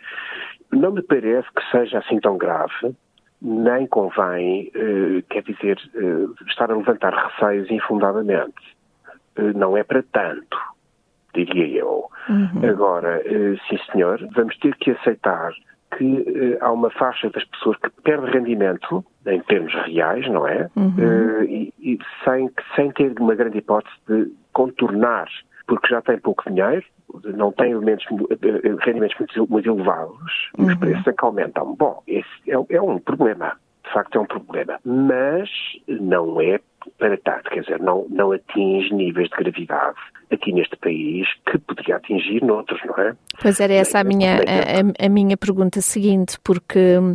não 0.73 0.91
me 0.91 1.03
parece 1.03 1.47
que 1.55 1.71
seja 1.71 1.99
assim 1.99 2.19
tão 2.19 2.37
grave, 2.37 2.97
nem 3.45 3.87
convém, 3.87 4.73
uh, 4.75 5.23
quer 5.29 5.43
dizer, 5.43 5.79
uh, 5.95 6.35
estar 6.49 6.71
a 6.71 6.77
levantar 6.77 7.13
receios 7.13 7.71
infundadamente. 7.71 8.75
Uh, 9.39 9.57
não 9.57 9.77
é 9.77 9.85
para 9.85 10.03
tanto, 10.03 10.57
diria 11.35 11.81
eu. 11.81 12.09
Uhum. 12.29 12.71
Agora, 12.71 13.23
sim 13.69 13.79
senhor, 13.93 14.19
vamos 14.35 14.57
ter 14.59 14.75
que 14.77 14.93
aceitar 14.93 15.53
que 15.99 16.57
há 16.61 16.73
uma 16.73 16.91
faixa 16.91 17.29
das 17.31 17.45
pessoas 17.45 17.77
que 17.77 17.91
perde 18.03 18.31
rendimento, 18.31 19.05
em 19.27 19.41
termos 19.43 19.73
reais, 19.75 20.27
não 20.29 20.49
é? 20.49 20.69
Uhum. 20.75 21.45
E, 21.45 21.73
e 21.79 21.99
sem, 22.25 22.51
sem 22.75 22.91
ter 22.93 23.13
uma 23.21 23.35
grande 23.35 23.59
hipótese 23.59 23.95
de 24.09 24.33
contornar, 24.53 25.29
porque 25.67 25.89
já 25.89 26.03
tem 26.03 26.19
pouco 26.19 26.49
dinheiro, 26.51 26.85
não 27.25 27.53
tem 27.53 27.73
elementos, 27.73 28.05
eh, 28.11 28.75
rendimentos 28.85 29.17
muito, 29.19 29.51
muito 29.51 29.71
elevados 29.71 30.51
uhum. 30.59 30.67
os 30.67 30.75
preços 30.77 31.07
é 31.07 31.13
que 31.13 31.25
aumentam. 31.25 31.75
Bom, 31.75 32.03
esse 32.07 32.29
é, 32.51 32.55
é 32.77 32.81
um 32.81 32.99
problema. 32.99 33.57
De 33.85 33.93
facto, 33.93 34.17
é 34.17 34.21
um 34.21 34.27
problema. 34.27 34.79
Mas 34.85 35.51
não 35.87 36.41
é 36.41 36.59
para 36.99 37.17
tanto, 37.19 37.51
quer 37.51 37.61
dizer, 37.61 37.81
não, 37.81 38.07
não 38.11 38.33
atinge 38.33 38.93
níveis 38.93 39.29
de 39.29 39.37
gravidade 39.37 39.97
aqui 40.31 40.53
neste 40.53 40.77
país 40.77 41.27
que 41.51 41.59
poderia 41.59 41.97
atingir 41.97 42.43
noutros, 42.43 42.81
não 42.85 42.99
é? 42.99 43.15
Pois 43.41 43.61
era 43.61 43.73
essa 43.73 44.01
a 44.01 44.05
minha, 44.05 44.37
a, 44.37 45.07
a 45.07 45.09
minha 45.09 45.37
pergunta 45.37 45.81
seguinte, 45.81 46.39
porque 46.43 46.97
uh, 46.99 47.15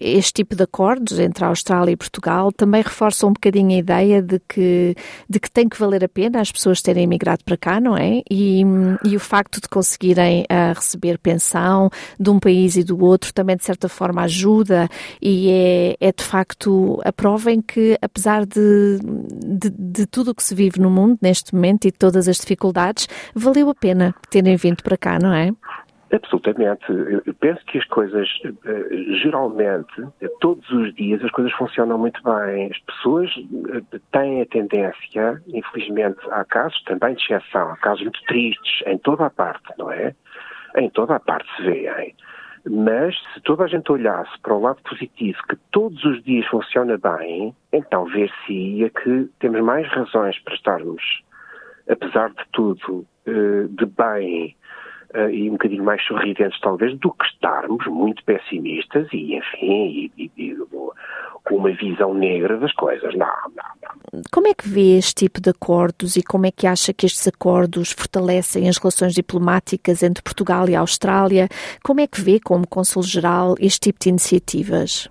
este 0.00 0.32
tipo 0.34 0.54
de 0.54 0.62
acordos 0.62 1.18
entre 1.18 1.44
a 1.44 1.48
Austrália 1.48 1.92
e 1.92 1.96
Portugal 1.96 2.52
também 2.52 2.82
reforçam 2.82 3.30
um 3.30 3.32
bocadinho 3.32 3.76
a 3.76 3.78
ideia 3.78 4.22
de 4.22 4.40
que, 4.48 4.94
de 5.28 5.40
que 5.40 5.50
tem 5.50 5.68
que 5.68 5.78
valer 5.78 6.04
a 6.04 6.08
pena 6.08 6.40
as 6.40 6.52
pessoas 6.52 6.82
terem 6.82 7.04
emigrado 7.04 7.44
para 7.44 7.56
cá, 7.56 7.80
não 7.80 7.96
é? 7.96 8.22
E, 8.30 8.62
e 9.04 9.16
o 9.16 9.20
facto 9.20 9.60
de 9.60 9.68
conseguirem 9.68 10.42
uh, 10.42 10.74
receber 10.74 11.18
pensão 11.18 11.90
de 12.18 12.30
um 12.30 12.38
país 12.38 12.76
e 12.76 12.84
do 12.84 13.02
outro 13.02 13.32
também 13.32 13.56
de 13.56 13.64
certa 13.64 13.88
forma 13.88 14.22
ajuda 14.22 14.88
e 15.20 15.50
é, 15.50 16.08
é 16.08 16.12
de 16.12 16.22
facto 16.22 17.00
a 17.04 17.12
prova 17.12 17.50
em 17.50 17.60
que 17.60 17.96
apesar 18.00 18.44
de, 18.44 18.58
de, 19.00 19.70
de 19.70 20.06
tudo 20.06 20.30
o 20.30 20.34
que 20.34 20.42
se 20.42 20.54
vive 20.54 20.80
no 20.80 20.90
mundo 20.90 21.18
neste 21.22 21.54
momento 21.54 21.86
e 21.86 21.92
todas 21.92 22.28
as 22.28 22.36
dificuldades, 22.36 23.08
valeu 23.34 23.70
a 23.70 23.74
pena 23.74 24.14
terem 24.30 24.56
vindo 24.56 24.82
para 24.82 24.96
cá, 24.96 25.18
não 25.18 25.32
é? 25.32 25.50
Absolutamente. 26.10 26.84
Eu 26.88 27.34
penso 27.34 27.62
que 27.66 27.76
as 27.76 27.84
coisas, 27.84 28.26
eh, 28.44 29.14
geralmente, 29.22 29.92
todos 30.40 30.68
os 30.70 30.94
dias, 30.94 31.22
as 31.22 31.30
coisas 31.30 31.52
funcionam 31.52 31.98
muito 31.98 32.20
bem. 32.22 32.70
As 32.70 32.78
pessoas 32.78 33.30
eh, 33.74 33.98
têm 34.10 34.40
a 34.40 34.46
tendência, 34.46 35.42
infelizmente, 35.48 36.18
há 36.30 36.44
casos 36.46 36.82
também 36.84 37.14
de 37.14 37.22
exceção, 37.22 37.70
há 37.70 37.76
casos 37.76 38.02
muito 38.02 38.22
tristes 38.22 38.82
em 38.86 38.96
toda 38.96 39.26
a 39.26 39.30
parte, 39.30 39.70
não 39.76 39.92
é? 39.92 40.14
Em 40.76 40.88
toda 40.88 41.16
a 41.16 41.20
parte 41.20 41.46
se 41.56 41.62
vêem. 41.62 42.14
Mas 42.70 43.14
se 43.32 43.40
toda 43.42 43.64
a 43.64 43.66
gente 43.66 43.90
olhasse 43.90 44.38
para 44.42 44.54
o 44.54 44.60
lado 44.60 44.80
positivo, 44.82 45.38
que 45.48 45.56
todos 45.70 46.04
os 46.04 46.22
dias 46.22 46.46
funciona 46.46 46.98
bem, 46.98 47.54
então 47.72 48.04
ver-se-ia 48.04 48.90
que 48.90 49.28
temos 49.38 49.60
mais 49.62 49.88
razões 49.88 50.38
para 50.40 50.54
estarmos 50.54 51.02
apesar 51.88 52.30
de 52.30 52.44
tudo, 52.52 53.06
eh, 53.26 53.66
de 53.70 53.86
bem 53.86 54.54
eh, 55.14 55.30
e 55.30 55.48
um 55.48 55.52
bocadinho 55.52 55.84
mais 55.84 56.04
sorridentes, 56.04 56.60
talvez, 56.60 56.96
do 56.98 57.10
que 57.12 57.24
estarmos 57.24 57.86
muito 57.86 58.22
pessimistas 58.24 59.08
e, 59.12 59.34
enfim, 59.34 60.10
e, 60.16 60.30
e, 60.36 60.56
com 61.48 61.56
uma 61.56 61.72
visão 61.72 62.12
negra 62.12 62.58
das 62.58 62.72
coisas. 62.74 63.14
Não, 63.14 63.26
não, 63.26 63.64
não. 64.12 64.22
Como 64.30 64.46
é 64.46 64.54
que 64.54 64.68
vê 64.68 64.98
este 64.98 65.14
tipo 65.14 65.40
de 65.40 65.50
acordos 65.50 66.16
e 66.16 66.22
como 66.22 66.46
é 66.46 66.50
que 66.50 66.66
acha 66.66 66.92
que 66.92 67.06
estes 67.06 67.26
acordos 67.26 67.90
fortalecem 67.92 68.68
as 68.68 68.76
relações 68.76 69.14
diplomáticas 69.14 70.02
entre 70.02 70.22
Portugal 70.22 70.68
e 70.68 70.76
Austrália? 70.76 71.48
Como 71.82 72.00
é 72.00 72.06
que 72.06 72.20
vê, 72.20 72.38
como 72.38 72.66
Consul-Geral, 72.66 73.54
este 73.58 73.80
tipo 73.80 73.98
de 74.00 74.10
iniciativas? 74.10 75.08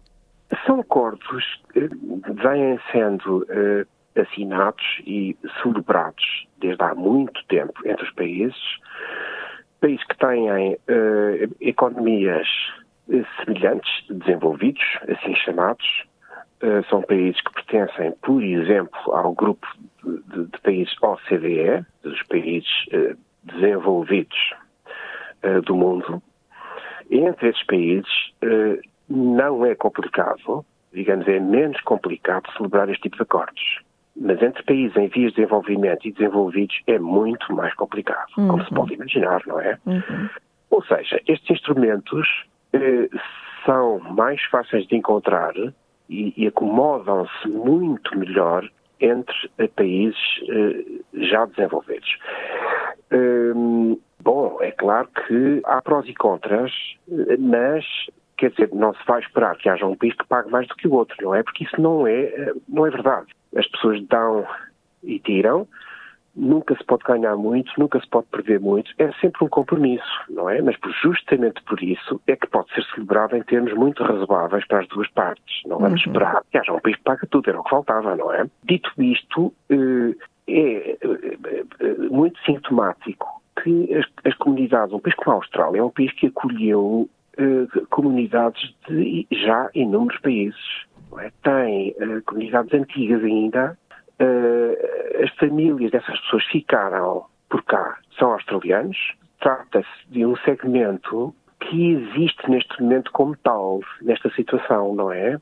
São 0.66 0.80
acordos 0.80 1.44
que 1.74 1.80
vêm 1.80 2.80
sendo 2.92 3.40
uh, 3.44 4.22
assinados 4.22 4.86
e 5.06 5.36
celebrados 5.62 6.48
desde 6.60 6.84
há 6.84 6.94
muito 6.94 7.44
tempo 7.48 7.74
entre 7.86 8.04
os 8.06 8.12
países, 8.14 8.58
países 9.82 10.06
que 10.06 10.18
têm 10.18 10.74
uh, 10.74 11.56
economias 11.60 12.48
eh, 13.10 13.24
semelhantes, 13.44 13.90
desenvolvidos, 14.10 14.84
assim 15.08 15.34
chamados, 15.36 15.86
são 16.90 17.02
países 17.04 17.40
que 17.42 17.54
pertencem, 17.54 18.14
por 18.22 18.42
exemplo, 18.42 19.00
ao 19.14 19.34
grupo 19.34 19.68
de, 20.04 20.46
de, 20.46 20.62
países 20.62 20.94
OCDE, 21.02 21.86
dos 22.02 22.22
países 22.24 22.70
uh, 22.88 23.18
desenvolvidos 23.44 24.54
do 25.66 25.76
mundo. 25.76 26.22
Entre 27.12 27.50
esses 27.50 27.64
países, 27.68 28.10
não 29.08 29.66
é 29.66 29.76
complicado, 29.76 30.66
digamos, 30.92 31.28
é 31.28 31.40
menos 31.40 31.80
complicado 31.82 32.52
celebrar 32.58 32.90
este 32.90 33.04
tipo 33.04 33.18
de 33.18 33.24
acordos. 33.24 33.80
Mas 34.20 34.42
entre 34.42 34.64
países 34.64 34.98
em 34.98 35.08
vias 35.08 35.32
de 35.32 35.42
desenvolvimento 35.42 36.08
e 36.08 36.12
desenvolvidos 36.12 36.82
é 36.88 36.98
muito 36.98 37.54
mais 37.54 37.74
complicado, 37.76 38.28
uhum. 38.38 38.48
como 38.48 38.64
se 38.66 38.74
pode 38.74 38.94
imaginar, 38.96 39.42
não 39.46 39.60
é? 39.60 39.78
Uhum. 39.86 40.30
Ou 40.72 40.84
seja, 40.84 41.22
estes 41.28 41.50
instrumentos 41.52 42.28
eh, 42.74 43.10
são 43.64 44.00
mais 44.00 44.44
fáceis 44.46 44.88
de 44.88 44.96
encontrar 44.96 45.54
e, 46.10 46.34
e 46.38 46.48
acomodam-se 46.48 47.48
muito 47.48 48.18
melhor 48.18 48.70
entre 49.00 49.36
eh, 49.58 49.68
países 49.68 50.18
eh, 50.50 51.02
já 51.14 51.46
desenvolvidos. 51.46 52.18
Hum, 53.12 54.00
bom, 54.20 54.58
é 54.62 54.72
claro 54.72 55.08
que 55.28 55.62
há 55.66 55.82
prós 55.82 56.08
e 56.08 56.14
contras, 56.16 56.72
eh, 57.12 57.38
mas 57.38 57.86
quer 58.38 58.52
dizer, 58.52 58.70
não 58.74 58.94
se 58.94 59.06
vai 59.08 59.20
esperar 59.22 59.58
que 59.58 59.70
haja 59.70 59.86
um 59.86 59.96
país 59.96 60.16
que 60.16 60.28
pague 60.28 60.50
mais 60.50 60.68
do 60.68 60.76
que 60.76 60.88
o 60.88 60.94
outro, 60.94 61.16
não 61.22 61.36
é? 61.36 61.44
Porque 61.44 61.64
isso 61.64 61.80
não 61.80 62.06
é, 62.08 62.54
não 62.68 62.86
é 62.86 62.90
verdade 62.90 63.28
as 63.56 63.68
pessoas 63.68 64.06
dão 64.08 64.46
e 65.04 65.20
tiram, 65.20 65.68
nunca 66.38 66.76
se 66.76 66.84
pode 66.86 67.04
ganhar 67.04 67.36
muito, 67.36 67.72
nunca 67.78 68.00
se 68.00 68.08
pode 68.08 68.28
perder 68.28 68.60
muito, 68.60 68.92
é 69.00 69.12
sempre 69.14 69.44
um 69.44 69.50
compromisso, 69.50 70.06
não 70.30 70.50
é? 70.50 70.62
Mas 70.62 70.76
justamente 71.02 71.62
por 71.64 71.82
isso 71.82 72.22
é 72.28 72.36
que 72.36 72.48
pode 72.48 72.72
ser 72.74 72.84
celebrado 72.94 73.36
em 73.36 73.42
termos 73.44 73.74
muito 73.74 74.04
razoáveis 74.04 74.66
para 74.68 74.82
as 74.82 74.88
duas 74.88 75.10
partes. 75.12 75.62
Não 75.66 75.80
vamos 75.80 76.06
uhum. 76.06 76.12
esperar 76.12 76.42
que 76.52 76.58
haja 76.58 76.72
um 76.72 76.80
país 76.80 76.96
que 76.96 77.04
paga 77.04 77.28
tudo, 77.30 77.50
era 77.50 77.60
o 77.60 77.64
que 77.64 77.70
faltava, 77.70 78.16
não 78.16 78.32
é? 78.32 78.46
Dito 78.64 78.92
isto, 79.00 79.52
eh, 79.70 80.16
é 80.48 80.98
eh, 81.02 81.94
muito 82.10 82.40
sintomático 82.46 83.42
que 83.64 83.94
as, 83.96 84.06
as 84.24 84.36
comunidades, 84.36 84.94
um 84.94 85.00
país 85.00 85.16
como 85.16 85.32
a 85.32 85.40
Austrália, 85.40 85.80
é 85.80 85.84
um 85.84 85.90
país 85.90 86.14
que 86.14 86.28
acolheu 86.28 87.10
eh, 87.38 87.66
comunidades 87.90 88.76
de 88.88 89.26
já 89.32 89.70
inúmeros 89.74 90.22
países 90.22 90.86
é? 91.20 91.32
tem 91.42 91.96
comunidades 92.26 92.74
antigas 92.74 93.24
ainda, 93.24 93.78
uh, 94.22 95.24
as 95.24 95.30
famílias 95.36 95.92
dessas 95.92 96.20
pessoas 96.22 96.44
ficaram 96.46 97.26
por 97.50 97.64
cá, 97.64 97.98
são 98.18 98.32
australianos, 98.32 98.98
trata-se 99.40 100.10
de 100.10 100.26
um 100.26 100.36
segmento 100.38 101.34
que 101.60 101.92
existe 101.92 102.50
neste 102.50 102.82
momento 102.82 103.12
como 103.12 103.36
tal, 103.38 103.80
nesta 104.02 104.30
situação, 104.32 104.94
não 104.94 105.12
é? 105.12 105.40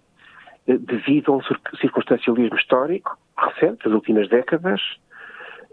Eh, 0.67 0.77
devido 0.77 1.33
a 1.33 1.37
um 1.37 1.41
circunstancialismo 1.79 2.57
histórico 2.57 3.17
recente, 3.37 3.83
das 3.83 3.93
últimas 3.93 4.29
décadas, 4.29 4.81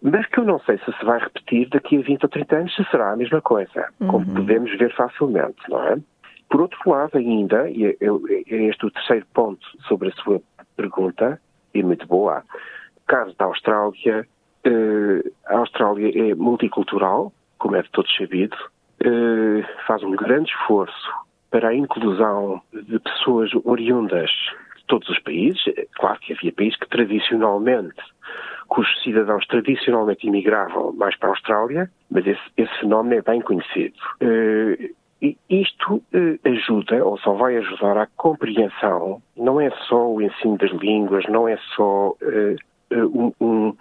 mas 0.02 0.26
que 0.26 0.38
eu 0.38 0.44
não 0.44 0.58
sei 0.60 0.78
se 0.78 0.92
se 0.92 1.04
vai 1.04 1.20
repetir 1.20 1.68
daqui 1.68 1.96
a 1.98 2.02
20 2.02 2.24
ou 2.24 2.28
30 2.28 2.56
anos, 2.56 2.74
se 2.74 2.84
será 2.90 3.12
a 3.12 3.16
mesma 3.16 3.40
coisa, 3.40 3.88
uhum. 4.00 4.08
como 4.08 4.34
podemos 4.34 4.76
ver 4.76 4.92
facilmente, 4.94 5.62
não 5.68 5.82
é? 5.84 5.96
Por 6.50 6.60
outro 6.60 6.78
lado, 6.86 7.16
ainda, 7.16 7.70
e 7.70 7.86
é, 7.86 7.96
este 8.68 8.84
o 8.84 8.90
terceiro 8.90 9.24
ponto 9.32 9.64
sobre 9.86 10.08
a 10.08 10.12
sua 10.12 10.42
pergunta, 10.76 11.40
e 11.72 11.82
muito 11.82 12.06
boa, 12.06 12.42
caso 13.06 13.34
da 13.36 13.46
Austrália, 13.46 14.26
eh, 14.64 15.30
a 15.46 15.58
Austrália 15.58 16.30
é 16.30 16.34
multicultural, 16.34 17.32
como 17.58 17.76
é 17.76 17.82
de 17.82 17.90
todos 17.90 18.14
sabido, 18.16 18.56
eh, 19.00 19.64
faz 19.86 20.02
um 20.02 20.12
grande 20.12 20.50
esforço 20.50 21.10
para 21.50 21.68
a 21.68 21.74
inclusão 21.74 22.60
de 22.72 22.98
pessoas 23.00 23.50
oriundas 23.64 24.30
de 24.76 24.84
todos 24.86 25.08
os 25.08 25.18
países. 25.20 25.62
É 25.76 25.86
claro 25.94 26.18
que 26.20 26.32
havia 26.32 26.52
países 26.52 26.78
que 26.78 26.88
tradicionalmente, 26.88 28.00
cujos 28.68 29.02
cidadãos 29.02 29.46
tradicionalmente 29.46 30.26
imigravam 30.26 30.92
mais 30.92 31.16
para 31.16 31.28
a 31.28 31.32
Austrália, 31.32 31.90
mas 32.10 32.26
esse, 32.26 32.40
esse 32.56 32.78
fenómeno 32.78 33.16
é 33.16 33.22
bem 33.22 33.40
conhecido. 33.40 33.96
Eh, 34.20 34.90
e 35.20 35.38
isto 35.48 36.02
ajuda, 36.44 37.04
ou 37.04 37.16
só 37.18 37.34
vai 37.34 37.56
ajudar 37.56 37.96
à 37.96 38.08
compreensão, 38.16 39.22
não 39.36 39.60
é 39.60 39.70
só 39.86 40.10
o 40.10 40.20
ensino 40.20 40.58
das 40.58 40.72
línguas, 40.72 41.24
não 41.28 41.46
é 41.46 41.56
só 41.76 42.16
um, 42.96 43.32
um, 43.40 43.76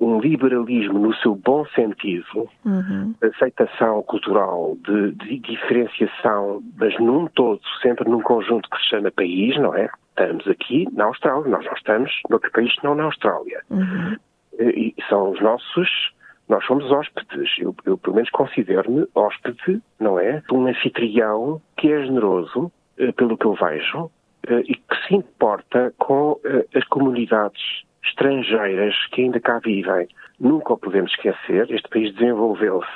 um, 0.00 0.20
liberalismo 0.20 0.98
no 0.98 1.14
seu 1.16 1.34
bom 1.34 1.64
sentido, 1.66 2.48
uhum. 2.64 3.14
aceitação 3.22 4.02
cultural, 4.02 4.76
de, 4.84 5.12
de, 5.12 5.38
diferenciação, 5.38 6.62
mas 6.76 6.98
num 6.98 7.26
todo, 7.28 7.60
sempre 7.82 8.08
num 8.08 8.20
conjunto 8.20 8.68
que 8.70 8.78
se 8.78 8.90
chama 8.90 9.10
país, 9.10 9.56
não 9.56 9.74
é? 9.74 9.88
Estamos 10.10 10.46
aqui 10.48 10.86
na 10.92 11.04
Austrália, 11.04 11.48
nós 11.48 11.64
não 11.64 11.72
estamos 11.74 12.10
noutro 12.30 12.50
país 12.52 12.74
senão 12.80 12.94
na 12.94 13.04
Austrália. 13.04 13.62
Uhum. 13.70 14.16
E 14.58 14.94
são 15.08 15.30
os 15.30 15.40
nossos 15.40 16.14
Nós 16.48 16.64
somos 16.64 16.90
hóspedes. 16.90 17.50
Eu, 17.58 17.74
eu 17.84 17.98
pelo 17.98 18.16
menos 18.16 18.30
considero-me 18.30 19.06
hóspede, 19.14 19.82
não 20.00 20.18
é? 20.18 20.42
Um 20.50 20.66
anfitrião 20.66 21.60
que 21.76 21.92
é 21.92 22.06
generoso, 22.06 22.72
uh, 22.98 23.12
pelo 23.14 23.36
que 23.36 23.44
eu 23.44 23.54
vejo, 23.54 24.10
e 24.48 24.74
que 24.74 24.96
se 25.08 25.14
importa 25.16 25.92
com 25.98 26.38
as 26.74 26.84
comunidades 26.84 27.84
estrangeiras 28.06 28.94
que 29.12 29.22
ainda 29.22 29.40
cá 29.40 29.58
vivem. 29.58 30.08
Nunca 30.38 30.74
o 30.74 30.78
podemos 30.78 31.10
esquecer. 31.12 31.70
Este 31.70 31.88
país 31.88 32.14
desenvolveu-se 32.14 32.86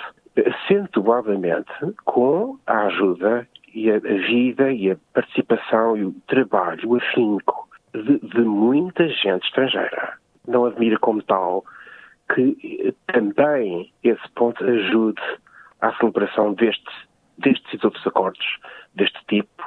acentuadamente 0.46 1.72
com 2.04 2.58
a 2.66 2.86
ajuda 2.86 3.46
e 3.74 3.90
a, 3.90 3.98
vida 3.98 4.72
e 4.72 4.90
a 4.90 4.96
participação 5.12 5.96
e 5.96 6.04
o 6.04 6.14
trabalho, 6.26 6.88
o 6.88 6.96
afinco 6.96 7.68
de, 7.94 8.18
de 8.18 8.40
muita 8.40 9.08
gente 9.08 9.44
estrangeira. 9.44 10.14
Não 10.46 10.64
admira 10.64 10.98
como 10.98 11.22
tal 11.22 11.64
que 12.34 12.94
também 13.06 13.92
esse 14.02 14.28
ponto 14.34 14.62
ajude 14.64 15.20
à 15.80 15.92
celebração 15.96 16.54
destes, 16.54 16.94
destes 17.38 17.72
e 17.72 17.84
outros 17.84 18.06
acordos 18.06 18.46
deste 18.94 19.18
tipo, 19.26 19.62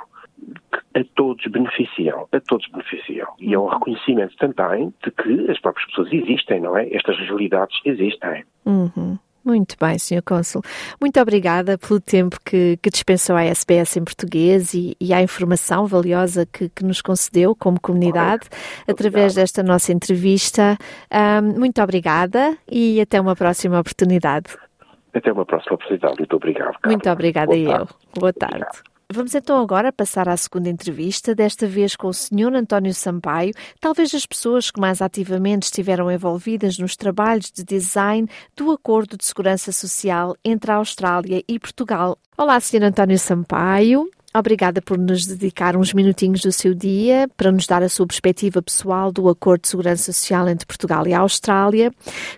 que 0.72 1.00
a 1.00 1.04
todos 1.16 1.46
beneficiam, 1.48 2.28
a 2.32 2.40
todos 2.40 2.68
beneficiam. 2.68 3.28
E 3.40 3.54
é 3.54 3.60
um 3.60 3.68
reconhecimento 3.68 4.36
também 4.38 4.94
de 5.04 5.12
que 5.12 5.52
as 5.52 5.60
próprias 5.60 5.88
pessoas 5.88 6.12
existem, 6.12 6.62
não 6.62 6.78
é? 6.78 6.88
Estas 6.94 7.18
realidades 7.20 7.80
existem. 7.86 8.44
Uhum. 8.66 9.18
Muito 9.44 9.76
bem, 9.80 10.00
Sr. 10.00 10.22
Cônsul. 10.26 10.62
Muito 11.02 11.20
obrigada 11.20 11.78
pelo 11.78 12.00
tempo 12.00 12.38
que, 12.46 12.78
que 12.82 12.90
dispensou 12.90 13.36
à 13.36 13.44
SBS 13.44 13.98
em 13.98 14.04
português 14.04 14.74
e, 14.74 14.96
e 15.02 15.14
à 15.14 15.22
informação 15.22 15.86
valiosa 15.86 16.46
que, 16.46 16.70
que, 16.70 16.86
nos 16.86 17.02
concedeu 17.02 17.54
como 17.54 17.80
comunidade 17.80 18.48
através 18.88 19.36
desta 19.36 19.62
nossa 19.62 19.92
entrevista. 19.92 20.78
Um, 21.12 21.60
muito 21.60 21.82
obrigada 21.82 22.58
e 22.72 23.02
até 23.02 23.20
uma 23.20 23.36
próxima 23.36 23.78
oportunidade. 23.78 24.56
Até 25.14 25.32
uma 25.32 25.46
próxima 25.46 25.76
oportunidade. 25.76 26.16
Muito 26.18 26.36
obrigado. 26.36 26.66
Carlos. 26.66 26.86
Muito 26.86 27.10
obrigada 27.10 27.56
e 27.56 27.66
eu. 27.66 27.88
Boa 28.18 28.32
tarde. 28.32 28.56
Obrigado. 28.56 28.93
Vamos 29.16 29.36
então 29.36 29.62
agora 29.62 29.94
passar 29.94 30.28
à 30.28 30.36
segunda 30.36 30.70
entrevista, 30.70 31.36
desta 31.36 31.68
vez 31.68 31.96
com 31.96 32.08
o 32.08 32.14
Sr. 32.14 32.56
António 32.56 32.92
Sampaio, 32.96 33.54
talvez 33.80 34.12
as 34.16 34.26
pessoas 34.26 34.72
que 34.72 34.82
mais 34.82 35.04
ativamente 35.04 35.66
estiveram 35.68 36.12
envolvidas 36.12 36.80
nos 36.80 36.96
trabalhos 36.96 37.52
de 37.52 37.64
design 37.64 38.28
do 38.58 38.72
Acordo 38.72 39.16
de 39.16 39.24
Segurança 39.24 39.72
Social 39.72 40.36
entre 40.44 40.72
a 40.72 40.78
Austrália 40.78 41.44
e 41.48 41.60
Portugal. 41.60 42.18
Olá, 42.36 42.60
Sr. 42.60 42.86
António 42.86 43.20
Sampaio. 43.20 44.10
Obrigada 44.36 44.82
por 44.82 44.98
nos 44.98 45.28
dedicar 45.28 45.78
uns 45.78 45.94
minutinhos 45.94 46.42
do 46.42 46.52
seu 46.52 46.74
dia 46.74 47.30
para 47.38 47.52
nos 47.52 47.68
dar 47.68 47.84
a 47.84 47.90
sua 47.90 48.08
perspectiva 48.08 48.64
pessoal 48.64 49.12
do 49.12 49.30
Acordo 49.30 49.62
de 49.62 49.68
Segurança 49.68 50.12
Social 50.12 50.50
entre 50.50 50.66
Portugal 50.66 51.06
e 51.06 51.14
a 51.14 51.20
Austrália. 51.20 51.92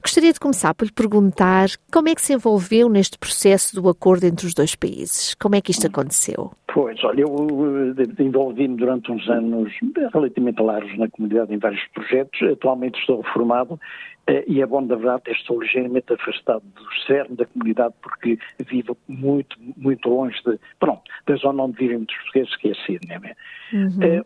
Gostaria 0.04 0.34
de 0.34 0.40
começar 0.42 0.74
por 0.74 0.84
lhe 0.84 0.92
perguntar 0.92 1.70
como 1.90 2.10
é 2.10 2.16
que 2.16 2.22
se 2.22 2.34
envolveu 2.34 2.90
neste 2.90 3.18
processo 3.18 3.74
do 3.82 3.88
acordo 3.88 4.26
entre 4.26 4.46
os 4.46 4.54
dois 4.54 4.76
países. 4.76 5.34
Como 5.40 5.56
é 5.56 5.62
que 5.62 5.72
isto 5.72 5.88
aconteceu? 5.88 6.52
Pois, 6.68 7.02
olha, 7.04 7.22
eu 7.22 7.96
eh, 7.98 8.24
envolvi-me 8.24 8.76
durante 8.76 9.12
uns 9.12 9.30
anos 9.30 9.72
relativamente 10.14 10.62
largos 10.62 10.98
na 10.98 11.08
comunidade 11.10 11.54
em 11.54 11.58
vários 11.58 11.86
projetos. 11.94 12.42
Atualmente 12.42 13.00
estou 13.00 13.22
reformado 13.22 13.80
eh, 14.28 14.44
e 14.48 14.62
é 14.62 14.66
bom, 14.66 14.86
da 14.86 14.96
verdade, 14.96 15.32
estou 15.32 15.62
ligeiramente 15.62 16.12
afastado 16.12 16.64
do 16.76 17.06
cerne 17.06 17.36
da 17.36 17.46
comunidade 17.46 17.94
porque 18.02 18.40
vivo 18.68 18.98
muito, 19.08 19.56
muito 19.78 20.10
longe 20.10 20.42
de, 20.44 20.60
pronto, 20.80 21.04
da 21.28 21.36
zona 21.36 21.64
onde 21.64 21.78
vivem 21.78 21.98
muitos 21.98 22.16
portugueses, 22.18 22.56
que 22.58 22.70
é 22.70 22.74
Sydney. 22.86 23.36
Uhum. 23.74 24.00
É, 24.02 24.24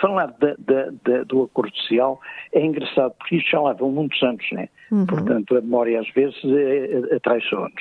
falar 0.00 0.34
da, 0.38 0.54
da, 0.58 0.90
da, 1.04 1.22
do 1.24 1.44
acordo 1.44 1.74
social 1.76 2.20
é 2.52 2.64
engraçado, 2.64 3.14
porque 3.18 3.36
isto 3.36 3.50
já 3.50 3.62
leva 3.62 3.86
muitos 3.88 4.20
anos, 4.22 4.44
né? 4.52 4.68
Uhum. 4.90 5.06
Portanto, 5.06 5.56
a 5.56 5.60
memória 5.60 6.00
às 6.00 6.10
vezes 6.10 6.38
é, 6.44 7.14
atraições. 7.14 7.74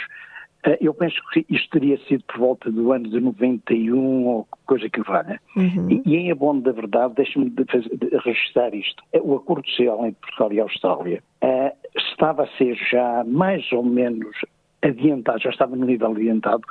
Eu 0.81 0.93
penso 0.93 1.15
que 1.31 1.45
isto 1.49 1.69
teria 1.69 1.97
sido 1.99 2.23
por 2.25 2.37
volta 2.37 2.71
do 2.71 2.91
ano 2.91 3.09
de 3.09 3.19
91 3.19 4.25
ou 4.27 4.47
coisa 4.65 4.89
que 4.89 5.01
valha. 5.01 5.39
Uhum. 5.55 5.89
E, 5.89 6.01
e, 6.05 6.15
em 6.17 6.31
abono 6.31 6.61
da 6.61 6.71
verdade, 6.71 7.13
deixe-me 7.15 7.49
de, 7.49 7.63
de 7.63 8.17
registrar 8.17 8.73
isto. 8.73 9.01
O 9.21 9.35
acordo 9.35 9.65
social 9.69 10.05
entre 10.05 10.19
Portugal 10.19 10.53
e 10.53 10.59
Austrália 10.59 11.23
uh, 11.43 11.87
estava 11.97 12.43
a 12.43 12.47
ser 12.57 12.75
já 12.75 13.23
mais 13.25 13.71
ou 13.71 13.83
menos 13.83 14.35
adiantado, 14.81 15.41
já 15.41 15.49
estava 15.49 15.75
no 15.75 15.85
nível 15.85 16.11
adiantado, 16.11 16.63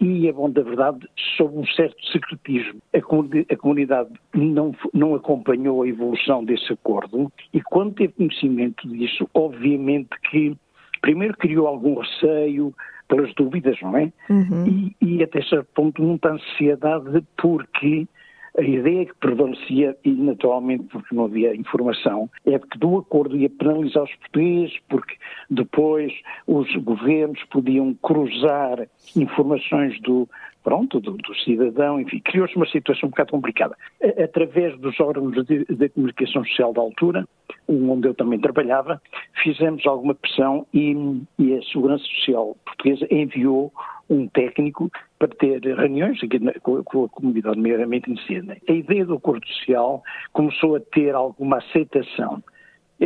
e 0.00 0.28
é 0.28 0.32
bom 0.32 0.50
da 0.50 0.62
verdade, 0.62 1.08
sob 1.36 1.56
um 1.56 1.66
certo 1.66 1.96
secretismo. 2.06 2.80
A, 2.92 2.98
a 2.98 3.56
comunidade 3.56 4.10
não, 4.34 4.74
não 4.92 5.14
acompanhou 5.14 5.82
a 5.82 5.88
evolução 5.88 6.44
desse 6.44 6.72
acordo 6.72 7.30
e 7.52 7.60
quando 7.60 7.94
teve 7.94 8.12
conhecimento 8.14 8.88
disso, 8.88 9.28
obviamente 9.32 10.10
que 10.28 10.56
primeiro 11.00 11.36
criou 11.36 11.68
algum 11.68 12.00
receio 12.00 12.74
pelas 13.12 13.34
dúvidas, 13.34 13.76
não 13.82 13.94
é? 13.94 14.10
Uhum. 14.30 14.66
E, 14.66 14.96
e 15.02 15.22
até 15.22 15.42
certo 15.42 15.68
ponto 15.74 16.02
muita 16.02 16.30
ansiedade 16.30 17.22
porque 17.36 18.08
a 18.56 18.62
ideia 18.62 19.06
que 19.06 19.14
prevalecia, 19.14 19.96
e 20.04 20.10
naturalmente 20.10 20.84
porque 20.84 21.14
não 21.14 21.24
havia 21.24 21.54
informação, 21.54 22.28
é 22.46 22.58
que 22.58 22.78
do 22.78 22.98
acordo 22.98 23.36
ia 23.36 23.48
penalizar 23.48 24.02
os 24.02 24.14
portugueses, 24.16 24.78
porque 24.88 25.14
depois 25.50 26.12
os 26.46 26.74
governos 26.76 27.42
podiam 27.50 27.94
cruzar 27.94 28.86
informações 29.16 29.98
do, 30.00 30.28
pronto, 30.62 31.00
do, 31.00 31.12
do 31.12 31.34
cidadão, 31.36 32.00
enfim, 32.00 32.20
criou-se 32.20 32.56
uma 32.56 32.66
situação 32.66 33.08
um 33.08 33.10
bocado 33.10 33.32
complicada. 33.32 33.76
Através 34.22 34.78
dos 34.78 34.98
órgãos 35.00 35.44
de, 35.46 35.88
comunicação 35.90 36.44
social 36.44 36.72
da 36.72 36.80
altura, 36.80 37.26
onde 37.68 38.08
eu 38.08 38.14
também 38.14 38.40
trabalhava, 38.40 39.00
fizemos 39.42 39.86
alguma 39.86 40.14
pressão 40.14 40.66
e, 40.72 40.94
e 41.38 41.54
a 41.54 41.62
Segurança 41.64 42.04
Social 42.04 42.56
Portuguesa 42.64 43.06
enviou 43.10 43.72
um 44.08 44.26
técnico 44.28 44.90
para 45.18 45.28
ter 45.28 45.60
reuniões 45.62 46.18
com, 46.62 47.04
a 47.04 47.08
comunidade, 47.08 47.58
meramente 47.58 48.10
Sydney. 48.26 48.60
A 48.68 48.72
ideia 48.72 49.06
do 49.06 49.14
acordo 49.14 49.46
social 49.46 50.02
começou 50.32 50.76
a 50.76 50.80
ter 50.80 51.14
alguma 51.14 51.58
aceitação, 51.58 52.42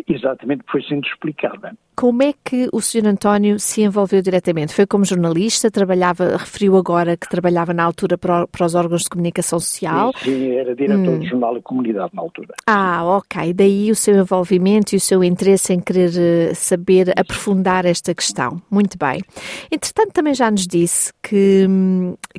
exatamente 0.09 0.65
foi 0.71 0.83
sendo 0.83 1.07
explicada. 1.07 1.77
Como 1.99 2.23
é 2.23 2.35
que 2.45 2.69
o 2.75 2.81
Sr. 2.83 3.07
António 3.07 3.59
se 3.59 3.81
envolveu 3.81 4.21
diretamente? 4.21 4.75
Foi 4.75 4.87
como 4.87 5.03
jornalista? 5.03 5.71
Trabalhava, 5.71 6.37
referiu 6.37 6.77
agora 6.77 7.17
que 7.17 7.27
trabalhava 7.27 7.73
na 7.73 7.83
altura 7.83 8.19
para, 8.19 8.47
para 8.47 8.67
os 8.67 8.75
órgãos 8.75 9.05
de 9.05 9.09
comunicação 9.09 9.59
social? 9.59 10.13
Sim, 10.23 10.51
era 10.51 10.77
diretor 10.77 11.15
hum. 11.15 11.19
do 11.21 11.27
jornal 11.27 11.57
e 11.57 11.63
comunidade 11.63 12.11
na 12.13 12.21
altura. 12.21 12.55
Ah, 12.67 13.03
ok. 13.03 13.55
Daí 13.55 13.91
o 13.91 13.95
seu 13.95 14.15
envolvimento 14.15 14.95
e 14.95 14.99
o 14.99 15.01
seu 15.01 15.25
interesse 15.25 15.73
em 15.73 15.81
querer 15.81 16.11
eh, 16.19 16.53
saber 16.53 17.19
aprofundar 17.19 17.87
esta 17.87 18.15
questão. 18.15 18.61
Muito 18.71 18.99
bem. 18.99 19.23
Entretanto, 19.73 20.13
também 20.13 20.35
já 20.35 20.51
nos 20.51 20.67
disse 20.67 21.15
que, 21.23 21.67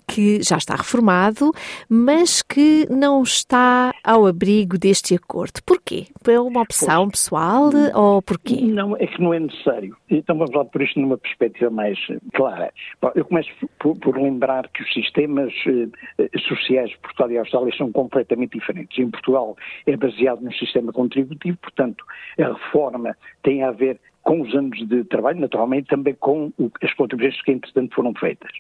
que 0.08 0.40
já 0.44 0.58
está 0.58 0.76
reformado, 0.76 1.52
mas 1.90 2.44
que 2.44 2.86
não 2.92 3.24
está 3.24 3.92
ao 4.04 4.28
abrigo 4.28 4.78
deste 4.78 5.16
acordo. 5.16 5.64
Porquê? 5.66 6.06
É 6.28 6.40
uma 6.40 6.62
opção 6.62 7.06
pois. 7.06 7.24
pessoal 7.24 7.72
ou 7.96 8.22
porquê? 8.22 8.62
Não, 8.62 8.96
é 8.98 9.08
que 9.08 9.20
não 9.20 9.34
é 9.34 9.47
necessário. 9.48 9.96
Então 10.10 10.38
vamos 10.38 10.54
lá 10.54 10.64
por 10.66 10.82
isto 10.82 11.00
numa 11.00 11.18
perspectiva 11.18 11.70
mais 11.70 11.98
clara. 12.34 12.72
Bom, 13.02 13.12
eu 13.16 13.26
começo 13.26 13.50
por, 13.80 13.98
por, 14.00 14.18
lembrar 14.18 14.68
que 14.70 14.84
os 14.84 14.94
sistemas 14.94 15.54
eh, 15.68 16.30
sociais 16.48 16.90
de 16.92 16.98
Portugal 17.00 17.32
e 17.32 17.38
Austrália 17.38 17.76
são 17.78 17.92
completamente 17.92 18.58
diferentes. 18.58 18.98
Em 18.98 19.10
Portugal 19.10 19.56
é 19.86 19.98
baseado 19.98 20.42
num 20.42 20.52
sistema 20.52 20.92
contributivo, 20.94 21.58
portanto, 21.58 22.06
a 22.40 22.54
reforma 22.54 23.16
tem 23.44 23.64
a 23.64 23.72
ver 23.72 24.00
com 24.28 24.42
os 24.42 24.54
anos 24.54 24.78
de 24.90 25.06
trabalho, 25.06 25.40
naturalmente 25.40 25.88
também 25.88 26.14
com 26.16 26.52
o, 26.60 26.70
as 26.84 26.94
contribuições 26.96 27.42
que 27.44 27.52
entretanto 27.54 27.96
foram 27.96 28.14
feitas. 28.14 28.52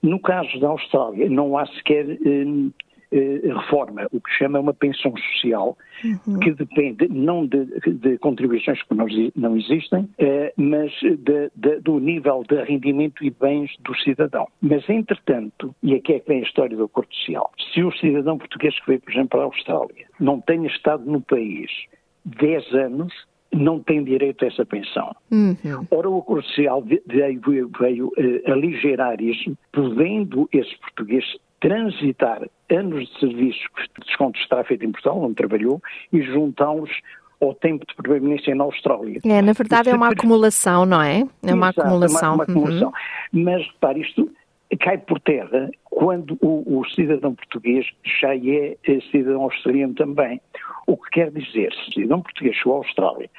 No 0.00 0.20
caso 0.20 0.60
da 0.60 0.68
Austrália, 0.68 1.28
não 1.28 1.58
há 1.58 1.66
sequer 1.66 2.08
eh, 2.08 2.16
eh, 2.24 2.70
reforma, 3.12 4.06
o 4.12 4.20
que 4.20 4.30
chama 4.32 4.58
uma 4.58 4.72
pensão 4.74 5.12
social, 5.16 5.76
uhum. 6.04 6.38
que 6.40 6.52
depende 6.52 7.08
não 7.08 7.46
de, 7.46 7.64
de, 7.86 8.18
contribuições 8.18 8.82
que 8.82 8.94
não, 8.94 9.06
não 9.36 9.56
existem, 9.56 10.08
eh, 10.18 10.52
mas 10.56 10.92
de, 11.00 11.50
de, 11.54 11.80
do 11.80 11.98
nível 11.98 12.42
de 12.48 12.62
rendimento 12.62 13.24
e 13.24 13.30
bens 13.30 13.70
do 13.80 13.94
cidadão. 13.98 14.48
Mas, 14.60 14.88
entretanto, 14.88 15.74
e 15.82 15.94
aqui 15.94 16.14
é 16.14 16.20
que 16.20 16.28
vem 16.28 16.40
a 16.40 16.46
história 16.46 16.76
do 16.76 16.84
acordo 16.84 17.14
social, 17.14 17.50
se 17.72 17.82
o 17.82 17.92
cidadão 17.92 18.38
português 18.38 18.78
que 18.80 18.86
veio, 18.86 19.00
por 19.00 19.12
exemplo, 19.12 19.28
para 19.28 19.40
a 19.40 19.44
Austrália 19.44 20.06
não 20.18 20.40
tenha 20.40 20.68
estado 20.68 21.04
no 21.04 21.20
país 21.20 21.70
10 22.24 22.74
anos, 22.74 23.12
não 23.52 23.80
tem 23.80 24.02
direito 24.02 24.44
a 24.44 24.48
essa 24.48 24.64
pensão. 24.64 25.14
Uhum. 25.30 25.86
Ora, 25.90 26.08
o 26.08 26.18
acordo 26.18 26.46
social 26.46 26.82
veio, 26.82 27.40
veio, 27.40 27.70
veio 27.78 28.06
uh, 28.08 28.52
aligerar 28.52 29.20
isso, 29.20 29.56
podendo 29.70 30.48
esse 30.52 30.74
português 30.78 31.24
transitar 31.62 32.42
anos 32.70 33.08
de 33.08 33.20
serviço 33.20 33.60
que 33.76 34.04
descontos 34.04 34.46
terá 34.48 34.64
feito 34.64 34.84
em 34.84 34.90
Portugal, 34.90 35.22
onde 35.22 35.36
trabalhou, 35.36 35.80
e 36.12 36.20
juntá-los 36.20 36.90
ao 37.40 37.54
tempo 37.54 37.86
de 37.86 37.94
permanência 37.94 38.54
na 38.54 38.64
Austrália. 38.64 39.20
É, 39.24 39.40
na 39.40 39.52
verdade 39.52 39.88
é 39.88 39.94
uma 39.94 40.08
acumulação, 40.08 40.84
não 40.84 41.00
é? 41.00 41.24
É 41.42 41.54
uma 41.54 41.68
Exato, 41.68 41.80
acumulação. 41.80 42.34
Uma, 42.34 42.34
uma 42.34 42.42
acumulação. 42.44 42.88
Uhum. 42.88 43.44
Mas, 43.44 43.66
repare, 43.66 44.00
isto 44.00 44.30
cai 44.80 44.98
por 44.98 45.20
terra 45.20 45.70
quando 45.84 46.36
o, 46.40 46.78
o, 46.78 46.84
cidadão 46.90 47.34
português 47.34 47.86
já 48.20 48.34
é, 48.34 48.76
é 48.84 49.00
cidadão 49.10 49.42
australiano 49.42 49.94
também. 49.94 50.40
O 50.86 50.96
que 50.96 51.10
quer 51.10 51.30
dizer, 51.30 51.72
se 51.72 51.90
o 51.90 51.92
cidadão 51.92 52.22
português 52.22 52.56
chegou 52.56 52.74
à 52.74 52.76
Austrália 52.78 53.30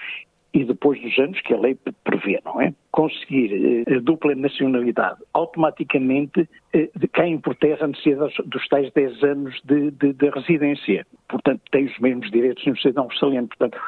e 0.54 0.63
depois 0.63 1.02
dos 1.02 1.18
anos 1.18 1.42
que 1.42 1.54
a 1.54 1.60
lei 1.60 1.76
prevê, 2.04 2.39
não 2.46 2.62
é? 2.62 2.74
Conseguir 2.92 3.86
eh, 3.88 4.00
dupla 4.00 4.36
nacionalidade, 4.36 5.20
automaticamente 5.34 6.48
eh, 6.74 6.89
caem 7.12 7.39
por 7.39 7.56
terra 7.56 7.86
a 7.86 7.88
necessidade 7.88 8.36
dos 8.46 8.68
tais 8.68 8.92
10 8.94 9.24
anos 9.24 9.60
de, 9.66 9.89
de, 9.92 10.13
de 10.13 10.30
residência. 10.30 11.08
Portanto, 11.28 11.62
tem 11.72 11.86
os 11.86 12.00
mesmos 12.00 12.30
direitos 12.30 12.63
no 12.68 12.78
cidadão 12.78 13.06
australiano. 13.06 13.48
Portanto, 13.48 13.80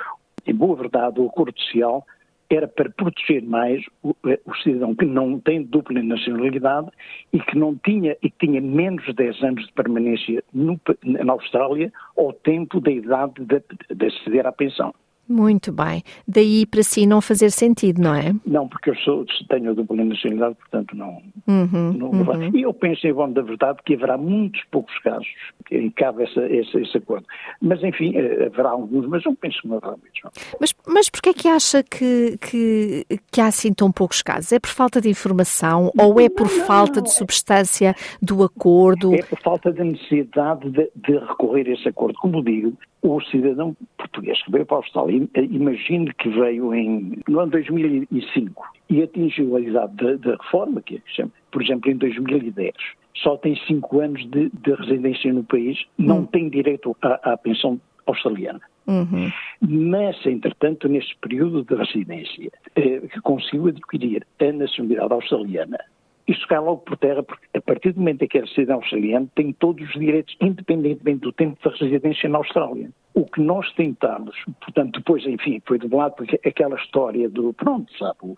em 0.47 0.56
boa 0.56 0.75
verdade, 0.75 1.19
o 1.19 1.28
acordo 1.28 1.60
social 1.60 2.04
era 2.49 2.67
para 2.67 2.89
proteger 2.89 3.43
mais 3.43 3.84
o, 4.04 4.15
eh, 4.25 4.39
o, 4.45 4.56
cidadão 4.56 4.95
que 4.95 5.06
não 5.06 5.39
tem 5.39 5.63
dupla 5.63 6.01
nacionalidade 6.01 6.89
e 7.32 7.39
que 7.39 7.58
não 7.58 7.75
tinha 7.75 8.17
e 8.23 8.30
que 8.30 8.47
tinha 8.47 8.60
menos 8.60 9.06
de 9.06 9.13
10 9.13 9.43
anos 9.43 9.65
de 9.67 9.73
permanência 9.73 10.43
no, 10.51 10.80
na 11.04 11.34
Austrália 11.34 11.91
ao 12.17 12.34
tempo 12.34 12.80
da 12.80 12.91
idade 12.91 13.34
de, 13.38 13.62
de 13.95 14.06
aceder 14.06 14.47
à 14.47 14.51
pensão. 14.51 14.93
Muito 15.27 15.71
bem. 15.71 16.03
Daí 16.27 16.65
para 16.65 16.83
si 16.83 17.05
não 17.05 17.21
fazer 17.21 17.49
sentido, 17.49 18.01
não 18.01 18.13
é? 18.13 18.33
Não, 18.45 18.67
porque 18.67 18.91
eu 18.91 18.95
sou, 18.97 19.25
tenho 19.49 19.71
a 19.71 19.73
dupla 19.73 20.03
nacionalidade, 20.03 20.55
portanto 20.55 20.95
não. 20.95 21.21
Uhum, 21.47 21.93
não 21.93 22.10
uhum. 22.10 22.51
E 22.55 22.63
eu 22.63 22.73
penso, 22.73 23.05
em 23.05 23.13
bom 23.13 23.31
da 23.31 23.41
verdade, 23.41 23.79
que 23.86 23.93
haverá 23.93 24.17
muitos 24.17 24.63
poucos 24.71 24.97
casos 24.99 25.27
em 25.71 25.89
que 25.89 25.95
cabe 25.95 26.23
essa, 26.23 26.41
esse, 26.47 26.77
esse 26.81 26.97
acordo. 26.97 27.25
Mas, 27.62 27.84
enfim, 27.84 28.17
eh, 28.17 28.47
haverá 28.47 28.71
alguns, 28.71 29.05
mas 29.08 29.23
eu 29.25 29.36
penso 29.36 29.62
que 29.62 29.67
não 29.67 29.77
haverá 29.77 29.91
muitos. 29.91 30.21
Mas, 30.60 30.73
mas 30.88 31.10
porquê 31.10 31.29
é 31.29 31.34
que 31.34 31.47
acha 31.47 31.84
que, 31.84 32.38
que, 32.39 33.05
que 33.31 33.41
há 33.41 33.47
assim 33.47 33.73
tão 33.73 33.91
poucos 33.91 34.23
casos? 34.23 34.51
É 34.51 34.60
por 34.60 34.69
falta 34.69 34.99
de 34.99 35.08
informação 35.08 35.91
não, 35.93 36.08
ou 36.08 36.19
é 36.19 36.29
por 36.29 36.49
não, 36.49 36.65
falta 36.65 36.99
de 36.99 37.13
substância 37.13 37.93
do 38.19 38.43
acordo? 38.43 39.13
É 39.13 39.21
por 39.21 39.39
falta 39.39 39.71
de 39.71 39.84
necessidade 39.84 40.69
de, 40.71 40.89
de 40.95 41.17
recorrer 41.17 41.67
a 41.67 41.73
esse 41.73 41.88
acordo. 41.88 42.17
Como 42.17 42.43
digo, 42.43 42.73
o 43.03 43.21
cidadão 43.21 43.75
português 43.97 44.41
que 44.43 44.51
veio 44.51 44.65
para 44.65 44.77
a 44.77 44.79
Austrália, 44.79 45.29
imagine 45.36 46.12
que 46.15 46.27
veio 46.29 46.73
em, 46.73 47.19
no 47.27 47.39
ano 47.39 47.51
2005 47.51 48.63
e 48.89 49.02
atingiu 49.02 49.56
a 49.56 49.62
idade 49.62 50.17
da, 50.17 50.32
reforma, 50.32 50.82
que 50.82 51.02
é, 51.19 51.26
por 51.52 51.62
exemplo, 51.62 51.91
em 51.91 51.98
2010, 51.98 52.74
só 53.15 53.38
tem 53.38 53.56
cinco 53.67 54.00
anos 54.00 54.21
de, 54.30 54.50
de 54.50 54.74
residência 54.74 55.34
no 55.34 55.43
país, 55.43 55.84
não 55.98 56.19
hum. 56.19 56.26
tem 56.26 56.50
direito 56.50 56.95
à, 57.02 57.34
à 57.34 57.38
pensão 57.38 57.80
australiana. 58.06 58.62
Uhum. 58.88 59.32
Mas, 59.62 60.24
entretanto, 60.26 60.88
neste 60.88 61.17
período 61.17 61.63
de 61.63 61.74
residência, 61.74 62.52
eh, 62.76 63.00
que 63.00 63.19
conseguiu 63.21 63.67
adquirir 63.67 64.26
a 64.39 64.52
nacionalidade 64.52 65.12
australiana, 65.12 65.80
isso 66.28 66.48
cai 66.48 66.60
logo 66.60 66.78
por 66.78 66.98
terra, 66.98 67.21
porque 67.21 67.45
a 67.56 67.62
partir 67.62 67.91
do 67.93 68.00
momento 68.00 68.24
em 68.24 68.28
que 68.28 68.39
é 68.39 68.48
cidadão 68.48 68.78
australiano, 68.78 69.30
tem 69.36 69.54
todos 69.54 69.88
os 69.88 70.00
direitos, 70.00 70.36
independentemente 70.41 71.19
do 71.21 71.32
tempo 71.32 71.58
de 71.62 71.78
residência 71.78 72.28
na 72.28 72.39
Austrália. 72.39 72.89
O 73.13 73.26
que 73.26 73.41
nós 73.41 73.71
tentamos, 73.74 74.36
portanto, 74.60 75.00
depois, 75.00 75.26
enfim, 75.26 75.62
foi 75.65 75.78
de 75.78 75.86
um 75.86 75.98
lado, 75.98 76.15
porque 76.15 76.39
aquela 76.48 76.76
história 76.78 77.30
do, 77.30 77.54
pronto, 77.54 77.91
sabe, 77.98 78.17
o, 78.24 78.36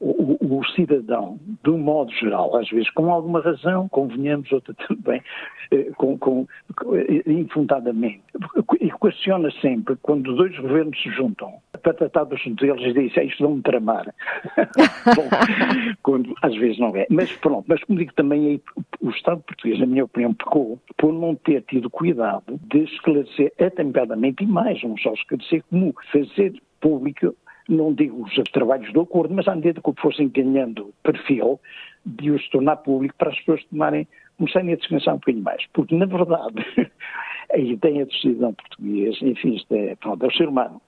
o, 0.00 0.58
o, 0.58 0.64
cidadão, 0.74 1.38
de 1.62 1.70
um 1.70 1.78
modo 1.78 2.10
geral, 2.12 2.56
às 2.56 2.68
vezes 2.70 2.90
com 2.90 3.12
alguma 3.12 3.40
razão, 3.40 3.88
convenhamos, 3.88 4.50
outra 4.50 4.74
também, 4.88 5.22
eh, 5.70 5.90
com, 5.96 6.18
com, 6.18 6.46
infundadamente, 7.26 8.22
equaciona 8.80 9.50
sempre, 9.60 9.96
quando 10.00 10.34
dois 10.34 10.56
governos 10.58 11.00
se 11.02 11.10
juntam 11.10 11.52
para 11.82 11.94
tratar 11.94 12.24
dos 12.24 12.40
assuntos 12.40 12.66
deles 12.66 12.84
e 12.84 13.08
dizem, 13.08 13.28
isto 13.28 13.42
vão-me 13.42 13.62
tramar. 13.62 14.14
Bom, 15.16 15.28
quando 16.02 16.34
às 16.42 16.54
vezes 16.56 16.78
não 16.78 16.94
é. 16.96 17.06
Mas 17.10 17.30
pronto, 17.32 17.64
mas 17.68 17.82
como 17.84 17.98
digo 17.98 18.12
também, 18.14 18.60
o 19.00 19.10
Estado 19.10 19.42
português, 19.42 19.78
na 19.78 19.86
minha 19.86 20.04
opinião, 20.04 20.32
pecou 20.34 20.78
por 20.96 21.12
não 21.12 21.34
ter 21.34 21.62
tido 21.62 21.90
cuidado 21.90 22.58
de 22.68 22.84
esclarecer 22.84 23.52
atempadamente 23.60 24.44
e 24.44 24.46
mais, 24.46 24.82
não 24.82 24.96
só 24.96 25.12
esclarecer, 25.12 25.62
como 25.68 25.94
fazer 26.12 26.54
público 26.80 27.34
não 27.70 27.92
digo 27.92 28.24
os 28.24 28.34
trabalhos 28.52 28.92
do 28.92 29.02
acordo, 29.02 29.34
mas 29.34 29.46
à 29.48 29.54
medida 29.54 29.80
que 29.80 30.00
fossem 30.00 30.28
ganhando 30.28 30.92
perfil, 31.02 31.60
de 32.04 32.30
os 32.30 32.48
tornar 32.48 32.76
público 32.76 33.14
para 33.16 33.30
as 33.30 33.38
pessoas 33.38 33.64
tomarem, 33.64 34.06
começarem 34.38 34.72
a 34.72 34.76
descansar 34.76 35.14
um 35.14 35.18
bocadinho 35.18 35.44
mais. 35.44 35.66
Porque, 35.72 35.96
na 35.96 36.06
verdade, 36.06 36.64
a 37.52 37.58
ideia 37.58 38.06
do 38.06 38.14
cidadão 38.14 38.54
português, 38.54 39.20
enfim, 39.22 39.54
isto 39.54 39.72
é, 39.74 39.94
pronto, 39.96 40.24
é 40.24 40.28
o 40.28 40.32
ser 40.32 40.48
humano. 40.48 40.80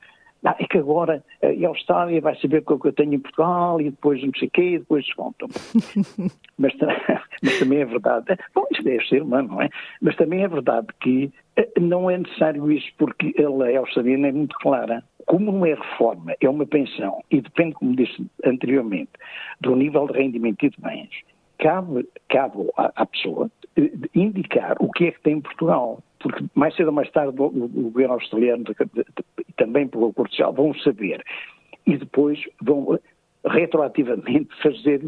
Não, 0.43 0.51
é 0.59 0.67
que 0.67 0.79
agora 0.79 1.23
a 1.41 1.69
Austrália 1.69 2.21
vai 2.21 2.35
saber 2.41 2.65
o 2.67 2.79
que 2.79 2.89
eu 2.89 2.93
tenho 2.93 3.15
em 3.15 3.21
Portugal 3.21 3.81
e 3.81 3.91
depois 3.91 4.21
não 4.25 4.33
sei 4.37 4.49
o 4.49 4.51
quê, 4.51 4.63
e 4.63 4.79
depois 4.81 5.05
descontam. 5.05 5.49
mas, 6.59 6.73
mas 7.43 7.59
também 7.61 7.79
é 7.79 7.85
verdade, 7.85 8.37
bom, 8.53 8.67
isto 8.73 8.89
é 8.89 8.99
ser 9.05 9.23
humano, 9.23 9.49
não 9.51 9.63
é? 9.63 9.69
Mas 10.01 10.17
também 10.17 10.43
é 10.43 10.49
verdade 10.49 10.89
que 11.01 11.33
eh, 11.57 11.69
não 11.81 12.11
é 12.11 12.19
necessário 12.19 12.73
isso 12.73 12.89
porque 12.99 13.33
a 13.41 13.49
lei 13.49 13.77
australiana 13.77 14.29
é 14.29 14.33
muito 14.33 14.59
clara 14.59 15.05
como 15.33 15.51
não 15.51 15.65
é 15.65 15.73
reforma, 15.73 16.35
é 16.43 16.47
uma 16.47 16.67
pensão, 16.67 17.25
e 17.31 17.41
depende, 17.41 17.73
como 17.73 17.97
disse 17.97 18.23
anteriormente, 18.45 19.13
do 19.63 19.75
nível 19.75 20.07
de 20.07 20.13
rendimento 20.13 20.67
e 20.67 20.69
de 20.69 20.77
bens, 20.79 21.09
cabe, 21.59 22.07
cabe 22.29 22.69
à, 22.77 22.93
à 22.97 23.07
pessoa 23.07 23.51
eh, 23.79 23.91
indicar 24.15 24.77
o 24.79 24.93
que 24.93 25.07
é 25.07 25.11
que 25.11 25.23
tem 25.23 25.39
em 25.39 25.41
Portugal. 25.41 26.03
Porque 26.19 26.45
mais 26.55 26.77
cedo 26.77 26.89
ou 26.89 26.93
mais 26.93 27.11
tarde 27.13 27.35
o, 27.41 27.47
o 27.47 27.69
governo 27.69 28.13
australiano 28.13 28.63
e 29.49 29.53
também 29.55 29.89
pelo 29.89 30.09
Acordo 30.09 30.31
Social 30.33 30.53
vão 30.53 30.75
saber 30.75 31.25
e 31.87 31.97
depois 31.97 32.39
vão 32.61 32.99
retroativamente 33.43 34.51
fazer 34.63 35.01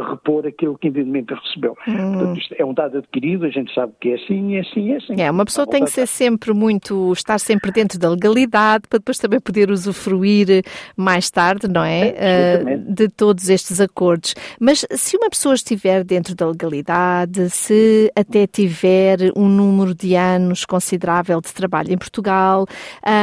repor 0.00 0.46
aquilo 0.46 0.76
que 0.78 0.88
indevidamente 0.88 1.34
recebeu. 1.34 1.76
Hum. 1.86 2.12
Portanto, 2.12 2.38
isto 2.38 2.54
é 2.58 2.64
um 2.64 2.74
dado 2.74 2.98
adquirido, 2.98 3.44
a 3.44 3.50
gente 3.50 3.72
sabe 3.74 3.92
que 4.00 4.10
é 4.10 4.14
assim, 4.14 4.56
é 4.56 4.60
assim, 4.60 4.92
é 4.92 4.96
assim. 4.96 5.20
É, 5.20 5.30
uma 5.30 5.44
pessoa 5.44 5.66
tem 5.66 5.84
que 5.84 5.90
ser 5.90 6.06
sempre 6.06 6.52
muito, 6.52 7.12
estar 7.12 7.38
sempre 7.38 7.70
dentro 7.70 7.98
da 7.98 8.08
legalidade 8.08 8.84
para 8.88 8.98
depois 8.98 9.18
também 9.18 9.40
poder 9.40 9.70
usufruir 9.70 10.62
mais 10.96 11.30
tarde, 11.30 11.68
não 11.68 11.84
é? 11.84 12.14
é 12.16 12.62
uh, 12.64 12.94
de 12.94 13.08
todos 13.08 13.48
estes 13.48 13.80
acordos. 13.80 14.34
Mas 14.58 14.86
se 14.90 15.16
uma 15.16 15.28
pessoa 15.28 15.54
estiver 15.54 16.04
dentro 16.04 16.34
da 16.34 16.46
legalidade, 16.46 17.50
se 17.50 18.10
até 18.16 18.46
tiver 18.46 19.32
um 19.36 19.48
número 19.48 19.94
de 19.94 20.14
anos 20.14 20.64
considerável 20.64 21.40
de 21.40 21.52
trabalho 21.52 21.92
em 21.92 21.98
Portugal, 21.98 22.66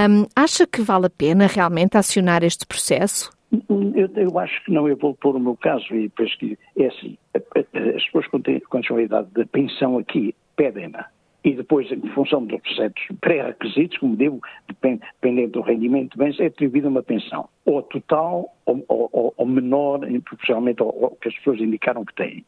um, 0.09 0.25
acha 0.35 0.67
que 0.67 0.81
vale 0.81 1.07
a 1.07 1.09
pena 1.09 1.47
realmente 1.47 1.97
acionar 1.97 2.43
este 2.43 2.65
processo? 2.65 3.38
Eu, 3.51 4.09
eu, 4.15 4.39
acho 4.39 4.63
que 4.63 4.71
não, 4.71 4.87
eu 4.87 4.95
vou 4.95 5.15
pôr 5.15 5.35
o 5.35 5.39
meu 5.39 5.55
caso 5.55 5.85
e 5.95 6.03
depois 6.03 6.35
que 6.35 6.57
é 6.77 6.85
assim, 6.85 7.17
as 7.33 8.05
pessoas 8.05 8.27
com, 8.27 8.99
idade 8.99 9.27
de 9.35 9.45
pensão 9.45 9.97
aqui 9.97 10.35
pedem-na 10.55 11.07
e 11.43 11.53
depois, 11.53 11.89
em 11.91 12.01
função 12.09 12.45
dos 12.45 12.59
certos 12.75 13.03
pré-requisitos, 13.21 13.97
como 13.99 14.17
digo, 14.17 14.41
dependendo 14.67 15.53
do 15.53 15.61
rendimento 15.61 16.11
de 16.11 16.17
bens, 16.17 16.39
é 16.39 16.47
atribuída 16.47 16.89
uma 16.89 17.01
pensão, 17.01 17.47
ou 17.65 17.81
total 17.81 18.53
ou, 18.65 18.83
ou, 18.87 19.33
ou 19.37 19.45
menor, 19.45 20.01
proporcionalmente 20.25 20.81
ao, 20.81 20.89
ao, 21.05 21.11
que 21.11 21.29
as 21.29 21.35
pessoas 21.35 21.61
indicaram 21.61 22.03
que 22.03 22.13
têm. 22.15 22.45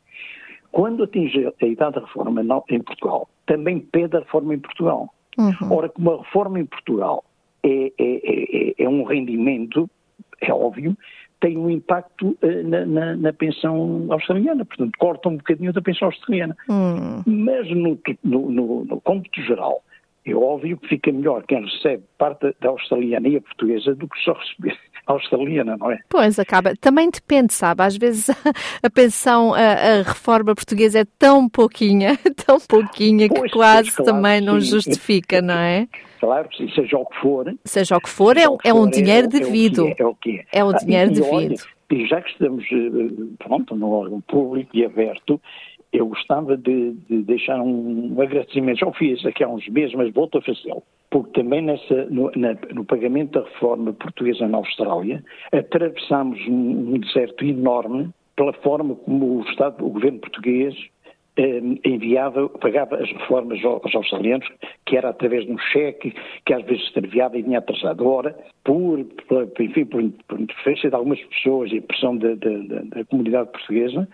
Quando 0.71 1.03
atinge 1.03 1.47
a 1.61 1.65
idade 1.65 1.95
da 1.95 2.01
reforma 2.01 2.41
em 2.69 2.81
Portugal, 2.81 3.29
também 3.45 3.79
pede 3.79 4.17
a 4.17 4.19
reforma 4.19 4.55
em 4.55 4.59
Portugal. 4.59 5.13
Uhum. 5.37 5.73
Ora, 5.73 5.89
como 5.89 6.11
a 6.11 6.17
reforma 6.17 6.59
em 6.59 6.65
Portugal 6.65 7.23
é, 7.63 7.91
é, 7.97 8.71
é, 8.79 8.83
é 8.83 8.89
um 8.89 9.03
rendimento 9.03 9.89
é 10.41 10.53
óbvio, 10.53 10.97
tem 11.39 11.57
um 11.57 11.69
impacto 11.69 12.37
uh, 12.41 12.67
na, 12.67 12.85
na, 12.85 13.15
na, 13.15 13.33
pensão 13.33 14.07
australiana, 14.09 14.63
portanto, 14.63 14.91
corta 14.97 15.29
um 15.29 15.37
bocadinho 15.37 15.73
da 15.73 15.81
pensão 15.81 16.07
australiana. 16.07 16.55
Hum. 16.69 17.23
Mas 17.25 17.69
no, 17.69 17.99
no, 18.23 18.51
no, 18.51 18.85
no 18.85 19.01
cômputo 19.01 19.41
geral, 19.41 19.83
é 20.25 20.35
óbvio 20.35 20.77
que 20.77 20.87
fica 20.87 21.11
melhor 21.11 21.43
quem 21.47 21.65
recebe 21.65 22.03
parte 22.17 22.55
da 22.61 22.69
australiana 22.69 23.27
e 23.27 23.37
a 23.37 23.41
portuguesa 23.41 23.95
do 23.95 24.07
que 24.07 24.19
só 24.23 24.33
receber 24.33 24.77
a 25.07 25.13
australiana, 25.13 25.75
não 25.77 25.91
é? 25.91 25.99
Pois, 26.07 26.37
acaba. 26.37 26.75
Também 26.79 27.09
depende, 27.09 27.53
sabe? 27.53 27.81
Às 27.81 27.97
vezes 27.97 28.29
a 28.83 28.89
pensão, 28.89 29.53
a, 29.53 29.59
a 29.59 30.03
reforma 30.03 30.53
portuguesa 30.53 30.99
é 30.99 31.05
tão 31.17 31.49
pouquinha, 31.49 32.17
tão 32.45 32.59
pouquinha, 32.59 33.27
que 33.27 33.35
pois, 33.35 33.51
quase 33.51 33.83
pois, 33.91 33.95
claro, 33.95 34.13
também 34.13 34.41
não 34.41 34.61
sim. 34.61 34.67
justifica, 34.67 35.41
não 35.41 35.55
é? 35.55 35.87
Claro, 36.21 36.47
seja 36.75 36.99
o 36.99 37.05
que 37.07 37.17
for. 37.19 37.51
Seja 37.65 37.97
o 37.97 37.99
que 37.99 38.09
for, 38.09 38.37
é, 38.37 38.43
é, 38.63 38.71
um 38.71 38.87
dinheiro 38.87 39.25
é, 39.25 39.27
devido. 39.27 39.91
É 39.97 40.05
o 40.05 40.13
que 40.13 40.37
é. 40.37 40.59
É 40.59 40.63
o 40.63 40.71
dinheiro 40.71 41.09
ah, 41.09 41.13
e, 41.13 41.15
devido. 41.15 41.33
Olha, 41.33 41.55
e 41.89 42.05
já 42.05 42.21
que 42.21 42.29
estamos, 42.29 42.63
eh, 42.71 43.35
pronto, 43.39 43.75
no 43.75 43.91
órgão 43.91 44.21
público 44.21 44.69
e 44.77 44.85
aberto, 44.85 45.41
eu 45.91 46.05
gostava 46.05 46.55
de, 46.55 46.91
de, 47.09 47.23
deixar 47.23 47.59
um 47.59 48.21
agradecimento. 48.21 48.81
Já 48.81 48.85
o 48.85 48.93
fiz 48.93 49.25
aqui 49.25 49.43
há 49.43 49.49
uns 49.49 49.67
meses, 49.67 49.95
mas 49.95 50.13
volto 50.13 50.37
a 50.37 50.41
fazê-lo. 50.43 50.83
Porque 51.09 51.41
também 51.41 51.63
nessa, 51.63 52.05
no, 52.05 52.31
na, 52.35 52.55
no, 52.71 52.85
pagamento 52.85 53.39
da 53.39 53.45
reforma 53.45 53.91
portuguesa 53.91 54.47
na 54.47 54.59
Austrália, 54.59 55.23
atravessámos 55.51 56.39
um, 56.47 56.93
um 56.93 56.99
deserto 56.99 57.43
enorme 57.43 58.11
pela 58.35 58.53
forma 58.53 58.93
como 58.93 59.39
o 59.39 59.41
Estado, 59.49 59.83
o 59.83 59.89
governo 59.89 60.19
português, 60.19 60.75
enviava, 61.37 62.49
pagava 62.49 62.97
as 62.97 63.09
reformas 63.09 63.63
aos 63.63 63.95
australianos, 63.95 64.47
que 64.85 64.97
era 64.97 65.09
através 65.09 65.45
de 65.45 65.51
um 65.51 65.57
cheque 65.57 66.13
que 66.45 66.53
às 66.53 66.63
vezes 66.65 66.83
extraviava 66.83 67.37
e 67.37 67.41
vinha 67.41 67.59
atrasado. 67.59 68.05
Ora, 68.05 68.35
por, 68.63 69.03
por, 69.27 69.47
enfim, 69.59 69.85
por, 69.85 70.03
por 70.27 70.39
interferência 70.39 70.89
de 70.89 70.95
algumas 70.95 71.21
pessoas 71.25 71.71
e 71.71 71.79
pressão 71.79 72.17
da, 72.17 72.35
da, 72.35 72.81
da 72.83 73.05
comunidade 73.05 73.49
portuguesa, 73.51 74.07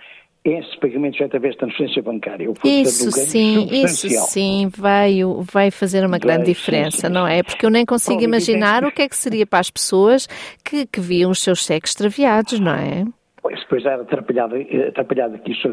esse 0.45 0.79
pagamento 0.79 1.17
já 1.17 1.25
através 1.25 1.53
de 1.53 1.59
transferência 1.59 2.01
bancária. 2.01 2.49
Isso 2.63 3.11
sim, 3.11 3.67
isso 3.71 4.07
sim, 4.09 4.69
veio, 4.77 5.41
veio 5.41 5.71
fazer 5.71 6.05
uma 6.05 6.17
grande 6.17 6.45
diferença, 6.45 6.97
sim, 6.97 7.07
sim, 7.07 7.13
não 7.13 7.27
é? 7.27 7.43
Porque 7.43 7.65
eu 7.65 7.69
nem 7.69 7.85
consigo 7.85 8.21
imaginar 8.21 8.85
o 8.85 8.91
que 8.91 9.01
é 9.01 9.09
que 9.09 9.17
seria 9.17 9.45
para 9.45 9.59
as 9.59 9.69
pessoas 9.69 10.27
que, 10.63 10.85
que 10.85 11.01
viam 11.01 11.31
os 11.31 11.41
seus 11.41 11.65
cheques 11.65 11.91
extraviados, 11.91 12.59
não 12.59 12.73
é? 12.73 13.05
Pois, 13.47 13.61
depois 13.61 13.85
era 13.85 14.01
atrapalhada, 14.01 14.57
atrapalhada 14.89 15.37
que 15.37 15.53
isso 15.53 15.71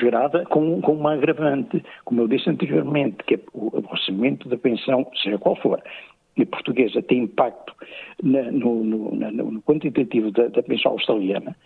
gerada 0.00 0.44
com, 0.46 0.80
com 0.80 0.92
uma 0.92 1.14
agravante, 1.14 1.84
como 2.04 2.22
eu 2.22 2.26
disse 2.26 2.50
anteriormente, 2.50 3.18
que 3.24 3.36
é 3.36 3.40
o 3.54 3.76
orçamento 3.88 4.48
da 4.48 4.58
pensão, 4.58 5.08
seja 5.22 5.38
qual 5.38 5.54
for, 5.54 5.80
portuguesa 6.46 7.02
tem 7.02 7.24
impacto 7.24 7.74
na, 8.22 8.50
no, 8.50 8.84
no, 8.84 9.14
na, 9.14 9.30
no, 9.30 9.62
quantitativo 9.62 10.30
da, 10.30 10.48
da 10.48 10.62
pensão 10.62 10.92
australiana, 10.92 11.56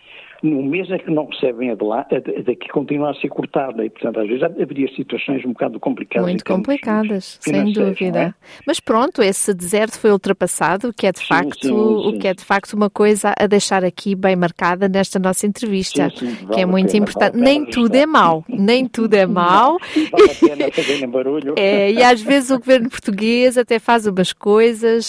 no 0.43 0.61
mês 0.61 0.91
é 0.91 0.99
que 0.99 1.09
não 1.09 1.25
recebem 1.25 1.71
a, 1.71 1.75
de 1.75 1.83
lá, 1.83 2.01
a 2.01 2.41
daqui 2.41 2.67
continua 2.69 3.11
a 3.11 3.13
ser 3.15 3.29
cortada 3.29 3.85
e, 3.85 3.89
portanto, 3.89 4.19
às 4.19 4.27
vezes 4.27 4.43
haveria 4.43 4.93
situações 4.93 5.43
um 5.45 5.53
bocado 5.53 5.79
complicadas. 5.79 6.29
Muito 6.29 6.43
complicadas, 6.43 7.37
sem 7.41 7.71
dúvida. 7.71 8.19
É? 8.19 8.33
Mas 8.67 8.79
pronto, 8.79 9.21
esse 9.21 9.53
deserto 9.53 9.97
foi 9.97 10.11
ultrapassado, 10.11 10.89
o 10.89 10.93
que 10.93 11.07
é 11.07 11.13
de 11.13 11.19
sim, 11.19 11.25
facto, 11.25 11.61
sim, 11.61 11.69
sim. 11.69 11.73
o 11.73 12.19
que 12.19 12.27
é 12.27 12.33
de 12.33 12.43
facto 12.43 12.73
uma 12.73 12.89
coisa 12.89 13.33
a 13.39 13.47
deixar 13.47 13.85
aqui 13.85 14.15
bem 14.15 14.35
marcada 14.35 14.89
nesta 14.89 15.17
nossa 15.17 15.47
entrevista, 15.47 16.09
que 16.53 16.59
é 16.59 16.65
muito 16.65 16.91
pena, 16.91 17.03
importante. 17.03 17.33
Vale 17.33 17.43
nem 17.43 17.65
tudo 17.65 17.95
é 17.95 18.05
mau, 18.05 18.43
nem 18.49 18.85
tudo 18.85 19.13
é 19.13 19.25
mau. 19.25 19.77
barulho. 21.09 21.53
É, 21.63 21.91
e 21.91 22.03
às 22.03 22.21
vezes 22.21 22.49
o 22.49 22.59
governo 22.59 22.89
português 22.89 23.57
até 23.57 23.79
faz 23.79 24.05
umas 24.05 24.33
coisas 24.33 24.62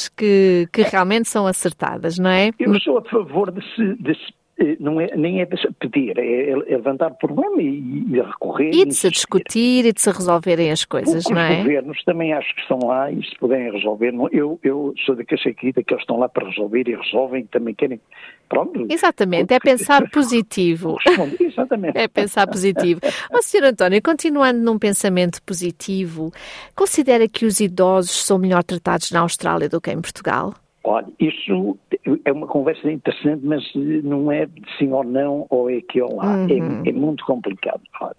que, 0.09 0.69
que 0.73 0.83
realmente 0.83 1.29
são 1.29 1.47
acertadas, 1.47 2.19
não 2.19 2.31
é? 2.31 2.51
Eu 2.59 2.79
sou 2.81 2.99
a 2.99 3.03
favor 3.03 3.51
de 3.51 3.63
se, 3.75 3.95
de 4.03 4.15
se 4.15 4.33
eh, 4.59 4.77
não 4.79 5.01
é, 5.01 5.09
nem 5.17 5.41
é 5.41 5.47
pedir, 5.81 6.17
é, 6.17 6.51
é 6.51 6.57
levantar 6.57 7.11
o 7.11 7.15
problema 7.17 7.61
e, 7.61 8.05
e 8.09 8.21
recorrer. 8.21 8.71
E 8.73 8.85
de 8.85 8.95
se 8.95 9.11
discutir 9.11 9.85
e 9.85 9.93
de 9.93 10.01
se 10.01 10.11
resolverem 10.11 10.71
as 10.71 10.85
coisas, 10.85 11.25
não 11.29 11.41
é? 11.41 11.53
Os 11.53 11.59
governos 11.59 12.05
também 12.05 12.33
acho 12.33 12.55
que 12.55 12.61
estão 12.61 12.79
lá 12.85 13.11
e 13.11 13.23
se 13.25 13.37
puderem 13.37 13.73
resolver. 13.73 14.13
Não, 14.13 14.29
eu, 14.31 14.59
eu 14.63 14.95
sou 15.05 15.17
daqueles 15.17 15.45
aqui, 15.47 15.73
daqueles 15.73 15.87
que 15.87 16.03
estão 16.03 16.19
lá 16.19 16.29
para 16.29 16.49
resolver 16.49 16.89
e 16.89 16.95
resolvem, 16.95 17.45
também 17.47 17.75
querem. 17.75 18.01
Pronto. 18.49 18.87
Exatamente, 18.89 19.53
é 19.53 19.59
pensar 19.59 20.09
positivo. 20.11 20.97
Exatamente. 21.41 21.99
É 21.99 22.09
pensar 22.09 22.47
positivo. 22.47 23.01
Ó, 23.33 23.41
Sr. 23.41 23.65
António, 23.65 24.03
continuando 24.03 24.61
num 24.61 24.79
pensamento 24.79 25.43
positivo, 25.43 26.33
considera 26.77 27.29
que 27.29 27.45
os 27.47 27.61
idosos 27.61 28.25
são 28.25 28.39
melhor 28.39 28.63
tratados 28.63 29.11
na 29.11 29.21
Austrália 29.21 29.69
do 29.69 29.81
que 29.81 29.91
em 29.91 30.01
Portugal? 30.01 30.55
Olha, 30.87 31.07
isso 31.19 31.79
é 32.27 32.33
uma 32.33 32.47
conversa 32.47 32.93
interessante, 32.93 33.41
mas 33.43 33.65
não 33.75 34.31
é 34.31 34.47
sim 34.79 34.93
ou 34.93 35.03
não, 35.03 35.47
ou 35.49 35.71
é 35.71 35.79
aqui 35.79 36.03
ou 36.03 36.17
lá. 36.17 36.41
É, 36.47 36.53
uhum. 36.53 36.83
É, 36.85 36.91
é, 36.91 36.93
muito 36.93 37.25
complicado. 37.25 37.81
Olha, 38.03 38.15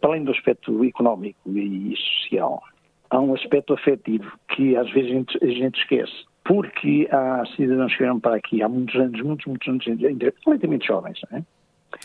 para 0.00 0.10
além 0.10 0.22
do 0.22 0.30
aspecto 0.30 0.84
económico 0.84 1.38
e 1.48 1.94
social, 1.96 2.62
há 3.08 3.18
um 3.18 3.34
aspecto 3.34 3.72
afetivo 3.72 4.30
que 4.54 4.76
às 4.76 4.90
vezes 4.92 5.24
a 5.40 5.46
gente 5.46 5.80
esquece. 5.80 6.12
Porque 6.44 7.08
há 7.10 7.44
cidadãos 7.56 7.92
que 7.92 7.98
vieram 7.98 8.20
para 8.20 8.36
aqui 8.36 8.62
há 8.62 8.68
muitos 8.68 8.94
anos, 8.96 9.20
muitos, 9.22 9.46
muitos 9.46 9.68
anos, 9.68 10.04
ainda 10.04 10.32
completamente 10.44 10.86
jovens, 10.86 11.18
não 11.30 11.38
é? 11.38 11.42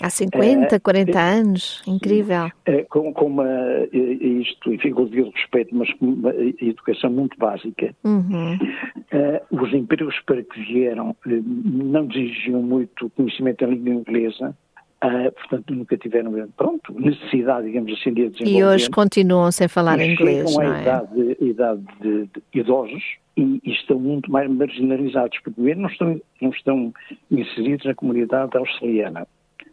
Há 0.01 0.09
50, 0.09 0.75
é, 0.75 0.79
40 0.79 1.19
anos, 1.19 1.83
incrível. 1.87 2.51
É, 2.65 2.83
com, 2.83 3.11
com 3.13 3.25
uma, 3.25 3.45
isto, 3.91 4.71
enfim, 4.71 4.91
com 4.91 5.03
o 5.03 5.09
devido 5.09 5.31
respeito, 5.31 5.75
mas 5.75 5.91
com 5.93 6.05
uma 6.05 6.33
educação 6.61 7.09
muito 7.11 7.37
básica. 7.37 7.93
Uhum. 8.03 8.53
Uh, 8.55 9.63
os 9.63 9.73
empregos 9.73 10.15
para 10.25 10.43
que 10.43 10.61
vieram 10.61 11.09
uh, 11.09 11.15
não 11.25 12.05
exigiam 12.05 12.61
muito 12.61 13.09
conhecimento 13.11 13.65
em 13.65 13.71
língua 13.71 13.93
inglesa, 13.93 14.55
uh, 15.03 15.31
portanto 15.31 15.73
nunca 15.73 15.97
tiveram, 15.97 16.31
pronto, 16.55 16.93
necessidade, 16.99 17.67
digamos 17.67 17.91
assim, 17.93 18.13
de 18.13 18.29
desenvolver. 18.29 18.59
E 18.59 18.63
hoje 18.63 18.89
continuam 18.89 19.51
sem 19.51 19.67
falar 19.67 19.99
inglês, 19.99 20.55
não 20.55 20.63
é? 20.63 20.81
idade, 20.81 21.37
idade 21.41 21.81
de, 22.01 22.25
de 22.25 22.59
idosos 22.59 23.03
e, 23.35 23.61
e, 23.63 23.71
estão 23.71 23.99
muito 23.99 24.31
mais 24.31 24.49
marginalizados, 24.49 25.37
porque 25.39 25.51
primeiro 25.51 25.81
não 25.81 25.89
estão, 25.89 26.21
não 26.41 26.49
estão 26.49 26.93
inseridos 27.31 27.85
na 27.85 27.95
comunidade 27.95 28.57
australiana 28.57 29.27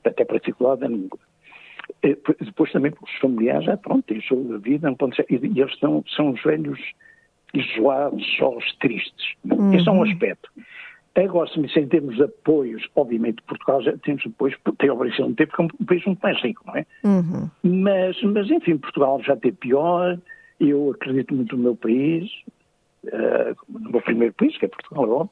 até 0.05 0.25
para 0.25 0.39
dificuldade 0.39 0.83
da 0.83 0.89
língua. 0.89 1.19
Eh, 2.03 2.17
depois 2.41 2.71
também 2.73 2.93
os 3.03 3.19
familiares, 3.21 3.67
é 3.69 3.77
pronto, 3.77 4.03
têm 4.03 4.21
a 4.55 4.59
vida, 4.59 4.89
não 4.89 5.13
ser, 5.13 5.27
e 5.29 5.35
eles 5.35 5.73
estão, 5.73 6.05
são 6.15 6.31
os 6.31 6.43
velhos 6.43 6.79
isolados, 7.55 8.25
sós, 8.37 8.65
tristes. 8.81 9.35
Uhum. 9.45 9.73
Esse 9.75 9.89
é 9.89 9.93
um 9.93 10.03
aspecto. 10.03 10.51
Agora, 11.17 11.49
se 11.49 11.59
me 11.59 11.67
em 11.67 11.89
termos 11.89 12.17
de 12.17 12.25
apoios, 12.25 12.87
obviamente 12.95 13.43
Portugal 13.43 13.81
já 13.83 13.97
temos 13.99 14.23
apoios, 14.27 14.57
tem 14.79 14.91
a 14.91 14.93
obrigação 14.93 15.31
de 15.31 15.37
ter, 15.37 15.47
porque 15.47 15.63
é 15.63 15.65
um 15.65 15.85
país 15.87 16.05
muito 16.05 16.21
mais 16.21 16.43
rico, 16.43 16.63
não 16.67 16.77
é? 16.77 16.87
Uhum. 17.05 17.51
Mas, 17.63 18.23
mas, 18.23 18.51
enfim, 18.51 18.77
Portugal 18.77 19.21
já 19.23 19.35
teve 19.35 19.57
pior, 19.57 20.19
eu 20.61 20.91
acredito 20.91 21.35
muito 21.35 21.57
no 21.57 21.63
meu 21.63 21.77
país, 21.77 22.31
uh, 23.07 23.57
no 23.69 23.91
meu 23.93 24.03
primeiro 24.03 24.35
país, 24.35 24.59
que 24.59 24.67
é 24.67 24.69
Portugal, 24.69 25.05
é 25.05 25.09
óbvio, 25.09 25.31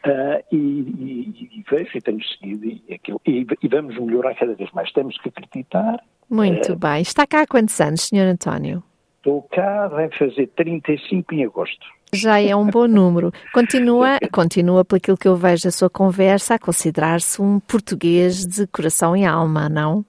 Uh, 0.00 0.40
e, 0.50 0.56
e, 0.56 1.48
e, 1.58 1.64
vejo 1.70 1.90
e 1.94 2.00
temos 2.00 2.26
seguido 2.32 2.64
e, 2.64 2.94
aquilo, 2.94 3.20
e, 3.26 3.46
e, 3.62 3.68
vamos 3.68 3.98
melhorar 3.98 4.34
cada 4.34 4.54
vez 4.54 4.70
mais. 4.72 4.90
Temos 4.92 5.18
que 5.18 5.28
acreditar. 5.28 6.02
Muito 6.26 6.72
uh, 6.72 6.76
bem. 6.76 7.02
Está 7.02 7.26
cá 7.26 7.42
há 7.42 7.46
quantos 7.46 7.78
anos, 7.82 8.08
Sr. 8.08 8.24
António? 8.32 8.82
Estou 9.18 9.42
cá, 9.42 9.88
vai 9.88 10.10
fazer 10.16 10.46
35 10.56 11.34
em 11.34 11.44
agosto. 11.44 11.86
Já 12.12 12.40
é 12.40 12.54
um 12.54 12.66
bom 12.66 12.86
número. 12.86 13.32
Continua, 13.52 14.18
continua, 14.32 14.84
por 14.84 14.96
aquilo 14.96 15.16
que 15.16 15.28
eu 15.28 15.36
vejo 15.36 15.64
da 15.64 15.70
sua 15.70 15.88
conversa, 15.88 16.54
a 16.54 16.58
considerar-se 16.58 17.40
um 17.40 17.60
português 17.60 18.46
de 18.46 18.66
coração 18.66 19.16
e 19.16 19.24
alma, 19.24 19.68
não? 19.68 20.04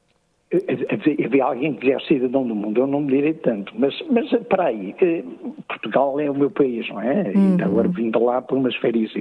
havia 1.25 1.45
alguém 1.45 1.73
que 1.73 1.81
quisesse 1.81 2.07
cidadão 2.07 2.45
do 2.45 2.53
mundo, 2.53 2.81
eu 2.81 2.87
não 2.87 3.01
me 3.01 3.13
direi 3.13 3.33
tanto, 3.35 3.71
mas, 3.77 3.93
mas 4.09 4.29
para 4.49 4.65
aí, 4.65 4.93
eh, 5.01 5.23
Portugal 5.67 6.19
é 6.19 6.29
o 6.29 6.35
meu 6.35 6.51
país, 6.51 6.87
não 6.89 7.01
é? 7.01 7.31
Uhum. 7.33 7.57
E 7.57 7.63
agora 7.63 7.87
vim 7.87 8.11
de 8.11 8.19
lá 8.19 8.41
por 8.41 8.57
umas 8.57 8.75
férias. 8.75 9.11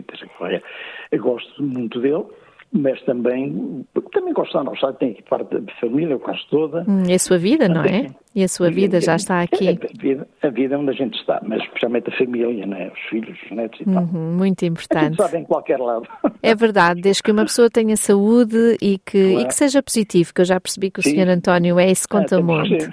Eu 1.12 1.22
gosto 1.22 1.62
muito 1.62 2.00
dele, 2.00 2.24
mas 2.72 3.00
também, 3.02 3.86
também 4.12 4.32
gosto 4.32 4.54
da 4.54 4.64
nossa, 4.64 4.92
tem 4.94 5.12
aqui 5.12 5.22
parte 5.22 5.56
da 5.56 5.72
família, 5.74 6.18
quase 6.18 6.40
toda. 6.50 6.84
É 7.08 7.14
a 7.14 7.18
sua 7.18 7.38
vida, 7.38 7.68
não 7.68 7.82
é? 7.82 8.08
E 8.32 8.44
a 8.44 8.48
sua 8.48 8.70
vida 8.70 9.00
já 9.00 9.16
está 9.16 9.42
aqui. 9.42 9.68
A 9.68 10.00
vida, 10.00 10.28
a 10.40 10.48
vida 10.48 10.76
é 10.76 10.78
onde 10.78 10.90
a 10.90 10.92
gente 10.92 11.18
está, 11.18 11.40
mas 11.44 11.60
especialmente 11.64 12.10
a 12.10 12.16
família, 12.16 12.64
né? 12.64 12.88
os 12.94 13.00
filhos, 13.08 13.36
os 13.44 13.50
netos 13.50 13.80
e 13.80 13.84
tal. 13.84 14.04
Uhum, 14.04 14.36
muito 14.36 14.64
importante. 14.64 15.20
A 15.20 15.26
gente 15.26 15.42
em 15.42 15.44
qualquer 15.44 15.78
lado. 15.78 16.06
É 16.42 16.54
verdade, 16.54 17.02
desde 17.02 17.22
que 17.22 17.30
uma 17.30 17.42
pessoa 17.42 17.68
tenha 17.68 17.94
saúde 17.98 18.78
e 18.80 18.96
que, 19.04 19.32
claro. 19.32 19.40
e 19.40 19.44
que 19.46 19.54
seja 19.54 19.82
positivo, 19.82 20.32
que 20.32 20.40
eu 20.40 20.44
já 20.46 20.58
percebi 20.58 20.90
que 20.90 21.00
o 21.00 21.02
Sim. 21.02 21.16
Sr. 21.16 21.28
António 21.28 21.78
é, 21.78 21.90
isso 21.90 22.08
conta 22.08 22.38
ah, 22.38 22.42
muito. 22.42 22.88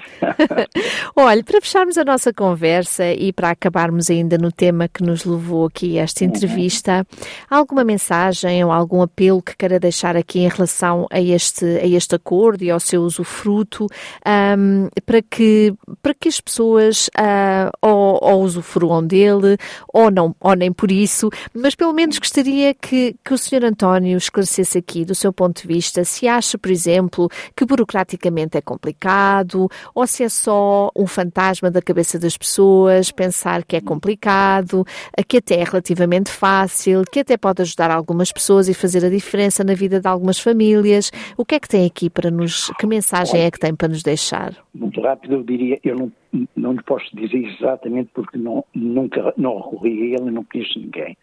Olha, 1.15 1.41
para 1.41 1.61
fecharmos 1.61 1.97
a 1.97 2.03
nossa 2.03 2.33
conversa 2.33 3.09
e 3.13 3.31
para 3.31 3.51
acabarmos 3.51 4.09
ainda 4.09 4.37
no 4.37 4.51
tema 4.51 4.89
que 4.89 5.01
nos 5.01 5.23
levou 5.23 5.65
aqui 5.65 5.97
a 5.97 6.01
esta 6.03 6.25
uhum. 6.25 6.29
entrevista, 6.29 7.07
uhum. 7.09 7.57
alguma 7.57 7.85
mensagem 7.85 8.65
ou 8.65 8.69
algum 8.69 9.01
apelo 9.01 9.41
que 9.41 9.55
queira 9.55 9.79
deixar 9.79 10.17
aqui 10.17 10.39
em 10.39 10.49
relação 10.49 11.07
a 11.09 11.21
este, 11.21 11.65
a 11.65 11.87
este 11.87 12.15
acordo 12.15 12.65
e 12.65 12.69
ao 12.69 12.81
seu 12.81 13.01
usufruto 13.01 13.87
um, 14.25 14.89
para 15.05 15.21
que, 15.29 15.73
para 16.01 16.13
que 16.13 16.27
as 16.27 16.39
pessoas 16.39 17.07
uh, 17.07 17.71
ou, 17.81 18.19
ou 18.21 18.41
usufruam 18.43 19.05
dele, 19.05 19.57
ou 19.93 20.09
não, 20.09 20.35
ou 20.39 20.55
nem 20.55 20.71
por 20.71 20.91
isso, 20.91 21.29
mas 21.53 21.75
pelo 21.75 21.93
menos 21.93 22.17
gostaria 22.17 22.73
que, 22.73 23.15
que 23.23 23.33
o 23.33 23.37
Sr. 23.37 23.65
António 23.65 24.17
esclarecesse 24.17 24.77
aqui, 24.77 25.05
do 25.05 25.15
seu 25.15 25.31
ponto 25.33 25.61
de 25.61 25.67
vista, 25.67 26.03
se 26.03 26.27
acha, 26.27 26.57
por 26.57 26.71
exemplo, 26.71 27.29
que 27.55 27.65
burocraticamente 27.65 28.57
é 28.57 28.61
complicado, 28.61 29.69
ou 29.93 30.07
se 30.07 30.23
é 30.23 30.29
só 30.29 30.89
um 30.95 31.05
fantasma 31.05 31.69
da 31.69 31.81
cabeça 31.81 32.17
das 32.17 32.37
pessoas 32.37 33.11
pensar 33.11 33.63
que 33.63 33.75
é 33.75 33.81
complicado, 33.81 34.85
que 35.27 35.37
até 35.37 35.59
é 35.59 35.63
relativamente 35.63 36.31
fácil, 36.31 37.03
que 37.11 37.19
até 37.19 37.37
pode 37.37 37.61
ajudar 37.61 37.91
algumas 37.91 38.31
pessoas 38.31 38.69
e 38.69 38.73
fazer 38.73 39.03
a 39.05 39.09
diferença 39.09 39.63
na 39.63 39.73
vida 39.73 39.99
de 39.99 40.07
algumas 40.07 40.39
famílias. 40.39 41.11
O 41.35 41.45
que 41.45 41.55
é 41.55 41.59
que 41.59 41.67
tem 41.67 41.85
aqui 41.85 42.09
para 42.09 42.31
nos, 42.31 42.71
que 42.79 42.87
mensagem 42.87 43.41
é 43.41 43.51
que 43.51 43.59
tem 43.59 43.75
para 43.75 43.87
nos 43.87 44.03
deixar? 44.03 44.53
Muito 44.73 45.01
rápido 45.01 45.16
rápido, 45.17 45.35
eu 45.35 45.43
diria, 45.43 45.79
eu 45.83 45.95
não, 45.95 46.11
não 46.55 46.73
lhe 46.73 46.83
posso 46.83 47.13
dizer 47.15 47.45
exatamente 47.45 48.09
porque 48.13 48.37
não, 48.37 48.63
nunca 48.73 49.33
não 49.37 49.57
recorri 49.57 50.13
a 50.15 50.21
ele, 50.21 50.31
não 50.31 50.43
conheço 50.43 50.79
ninguém. 50.79 51.17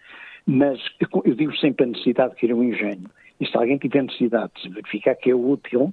Mas 0.46 0.78
eu, 1.00 1.34
digo 1.34 1.56
sempre 1.56 1.84
a 1.84 1.88
necessidade 1.88 2.34
de 2.34 2.40
querer 2.40 2.54
um 2.54 2.64
engenho. 2.64 3.08
E 3.40 3.46
se 3.46 3.56
alguém 3.56 3.78
tiver 3.78 4.02
necessidade 4.02 4.52
de 4.62 4.68
verificar 4.68 5.14
que 5.14 5.30
é 5.30 5.34
útil, 5.34 5.92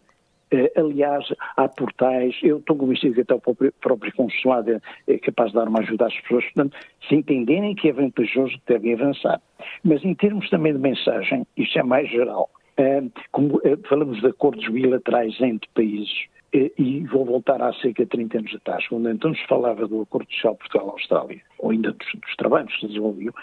eh, 0.51 0.71
aliás, 0.75 1.25
há 1.55 1.67
portais, 1.67 2.37
eu 2.43 2.57
estou 2.57 2.75
convencido 2.75 3.15
que 3.15 3.21
até 3.21 3.33
o 3.33 3.39
próprio, 3.39 3.73
próprio 3.79 4.13
consulado 4.13 4.81
é 5.07 5.17
capaz 5.17 5.51
de 5.51 5.55
dar 5.55 5.67
uma 5.67 5.79
ajuda 5.79 6.07
às 6.07 6.21
pessoas, 6.21 6.43
portanto, 6.45 6.77
se 7.07 7.15
entenderem 7.15 7.73
que 7.73 7.87
é 7.87 7.93
vantajoso, 7.93 8.59
devem 8.67 8.93
avançar. 8.93 9.41
Mas 9.83 10.03
em 10.03 10.13
termos 10.13 10.49
também 10.49 10.73
de 10.73 10.79
mensagem, 10.79 11.47
isto 11.55 11.79
é 11.79 11.83
mais 11.83 12.09
geral. 12.09 12.49
Eh, 12.77 13.03
como 13.31 13.61
eh, 13.63 13.77
falamos 13.87 14.19
de 14.19 14.27
acordos 14.27 14.67
bilaterais 14.67 15.39
entre 15.39 15.69
países, 15.73 16.27
e 16.53 17.05
vou 17.05 17.25
voltar 17.25 17.61
há 17.61 17.73
cerca 17.75 18.03
de 18.03 18.09
30 18.09 18.39
anos 18.39 18.55
atrás, 18.55 18.85
quando 18.87 19.09
então 19.09 19.33
se 19.33 19.47
falava 19.47 19.87
do 19.87 20.01
Acordo 20.01 20.31
Social 20.33 20.55
Portugal-Austrália, 20.55 21.41
ou 21.59 21.71
ainda 21.71 21.91
dos, 21.91 22.07
dos 22.13 22.35
trabalhos 22.35 22.73
que 22.73 22.81
se 22.81 22.87
desenvolviam, 22.87 23.33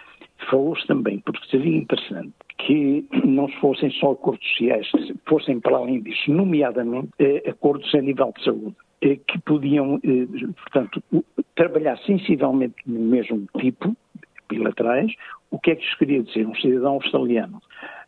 falou-se 0.51 0.87
também, 0.87 1.19
porque 1.21 1.47
seria 1.49 1.77
interessante 1.77 2.33
que 2.59 3.07
não 3.25 3.49
fossem 3.61 3.91
só 3.93 4.13
acordos 4.13 4.47
sociais, 4.51 4.91
fossem 5.27 5.61
para 5.61 5.77
além 5.77 6.03
disso, 6.03 6.31
nomeadamente 6.31 7.09
eh, 7.19 7.49
acordos 7.49 7.95
a 7.95 8.01
nível 8.01 8.33
de 8.37 8.45
saúde 8.45 8.77
eh, 9.01 9.17
que 9.17 9.39
podiam, 9.41 10.01
eh, 10.05 10.27
portanto, 10.65 11.03
trabalhar 11.55 11.97
sensivelmente 11.99 12.75
no 12.87 13.01
mesmo 13.01 13.47
tipo, 13.59 13.97
bilaterais. 14.49 15.13
O 15.51 15.59
que 15.59 15.71
é 15.71 15.77
que 15.77 15.85
isso 15.85 15.99
queria 15.99 16.23
dizer? 16.23 16.47
Um 16.47 16.55
cidadão 16.57 16.95
australiano 16.95 17.61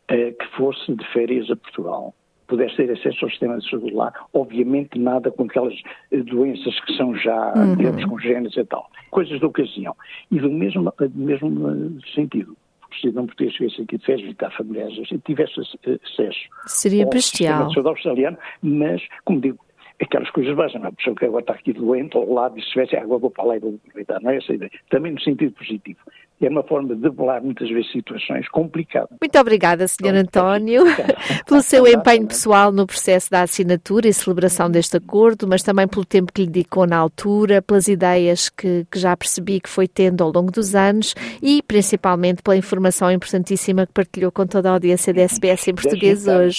que 0.09 0.47
fosse 0.57 0.93
de 0.93 1.07
férias 1.13 1.49
a 1.53 1.57
Portugal 1.57 2.13
pudesse 2.51 2.77
ter 2.77 2.91
acesso 2.91 3.25
ao 3.25 3.31
sistema 3.31 3.59
de 3.59 3.71
saúde 3.71 3.93
lá, 3.93 4.13
obviamente 4.35 4.99
nada 4.99 5.31
com 5.31 5.45
aquelas 5.45 5.75
doenças 6.11 6.79
que 6.85 6.97
são 6.97 7.15
já, 7.17 7.55
uhum. 7.57 7.77
digamos, 7.77 8.05
congênitas 8.05 8.57
e 8.57 8.65
tal. 8.65 8.91
Coisas 9.11 9.41
da 9.41 9.47
ocasião. 9.47 9.97
E 10.31 10.39
do 10.39 10.51
mesmo, 10.51 10.93
do 10.99 11.11
mesmo 11.15 12.01
sentido, 12.15 12.57
cidadão 13.01 13.27
português 13.27 13.53
estivesse 13.53 13.83
aqui 13.83 13.99
de 13.99 14.05
férias, 14.05 14.23
visitar 14.23 14.51
familiares, 14.51 14.97
tivesse 15.25 15.61
acesso 15.61 16.49
Seria 16.67 17.05
ao 17.05 17.11
bestial. 17.11 17.53
sistema 17.53 17.69
de 17.69 17.75
saúde 17.75 17.89
australiano, 17.89 18.39
mas, 18.63 19.03
como 19.25 19.41
digo, 19.41 19.59
aquelas 20.01 20.31
coisas 20.31 20.55
básicas, 20.57 20.83
uma 20.83 20.93
pessoa 20.93 21.17
que 21.17 21.25
agora 21.25 21.43
está 21.43 21.55
aqui 21.55 21.73
doente 21.73 22.17
ao 22.17 22.33
lado 22.33 22.59
e 22.59 22.63
se 22.63 22.71
tivesse 22.71 22.97
água, 22.97 23.19
vou 23.19 23.31
para 23.31 23.45
lá 23.45 23.57
e 23.57 23.61
vou 23.61 23.75
aproveitar, 23.75 24.21
não 24.21 24.31
é 24.31 24.39
essa 24.39 24.53
a 24.53 24.55
ideia. 24.55 24.71
Também 24.89 25.13
no 25.13 25.21
sentido 25.21 25.53
positivo. 25.53 26.01
É 26.41 26.49
uma 26.49 26.63
forma 26.63 26.95
de 26.95 27.03
debelar 27.03 27.43
muitas 27.43 27.69
vezes 27.69 27.93
situações 27.93 28.49
complicadas. 28.49 29.11
Muito 29.21 29.39
obrigada, 29.39 29.87
Sr. 29.87 30.15
António, 30.15 30.85
pelo 31.47 31.61
seu 31.61 31.87
empenho 31.87 32.27
pessoal 32.27 32.73
no 32.73 32.87
processo 32.87 33.31
da 33.31 33.43
assinatura 33.43 34.09
e 34.09 34.13
celebração 34.13 34.71
deste 34.71 34.97
acordo, 34.97 35.47
mas 35.47 35.63
também 35.63 35.87
pelo 35.87 36.05
tempo 36.05 36.33
que 36.33 36.43
lhe 36.43 36.51
dedicou 36.51 36.87
na 36.87 36.97
altura, 36.97 37.61
pelas 37.61 37.89
ideias 37.89 38.49
que, 38.49 38.87
que 38.91 38.99
já 38.99 39.15
percebi 39.15 39.61
que 39.61 39.69
foi 39.69 39.87
tendo 39.87 40.25
ao 40.25 40.33
longo 40.33 40.51
dos 40.51 40.75
anos 40.75 41.15
e 41.43 41.63
principalmente 41.63 42.43
pela 42.43 42.57
informação 42.57 43.11
importantíssima 43.11 43.87
que 43.87 43.93
partilhou 43.93 44.33
com 44.33 44.47
toda 44.47 44.71
a 44.71 44.73
audiência 44.73 45.13
da 45.13 45.21
SBS 45.21 45.69
em 45.69 45.75
português 45.75 46.27
hoje. 46.27 46.59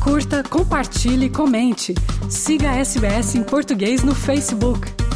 Curta, 0.00 0.44
compartilhe, 0.44 1.28
comente. 1.28 1.92
Siga 2.30 2.70
a 2.70 2.76
SBS 2.76 3.34
em 3.34 3.42
português 3.42 4.04
no 4.04 4.14
Facebook. 4.14 5.07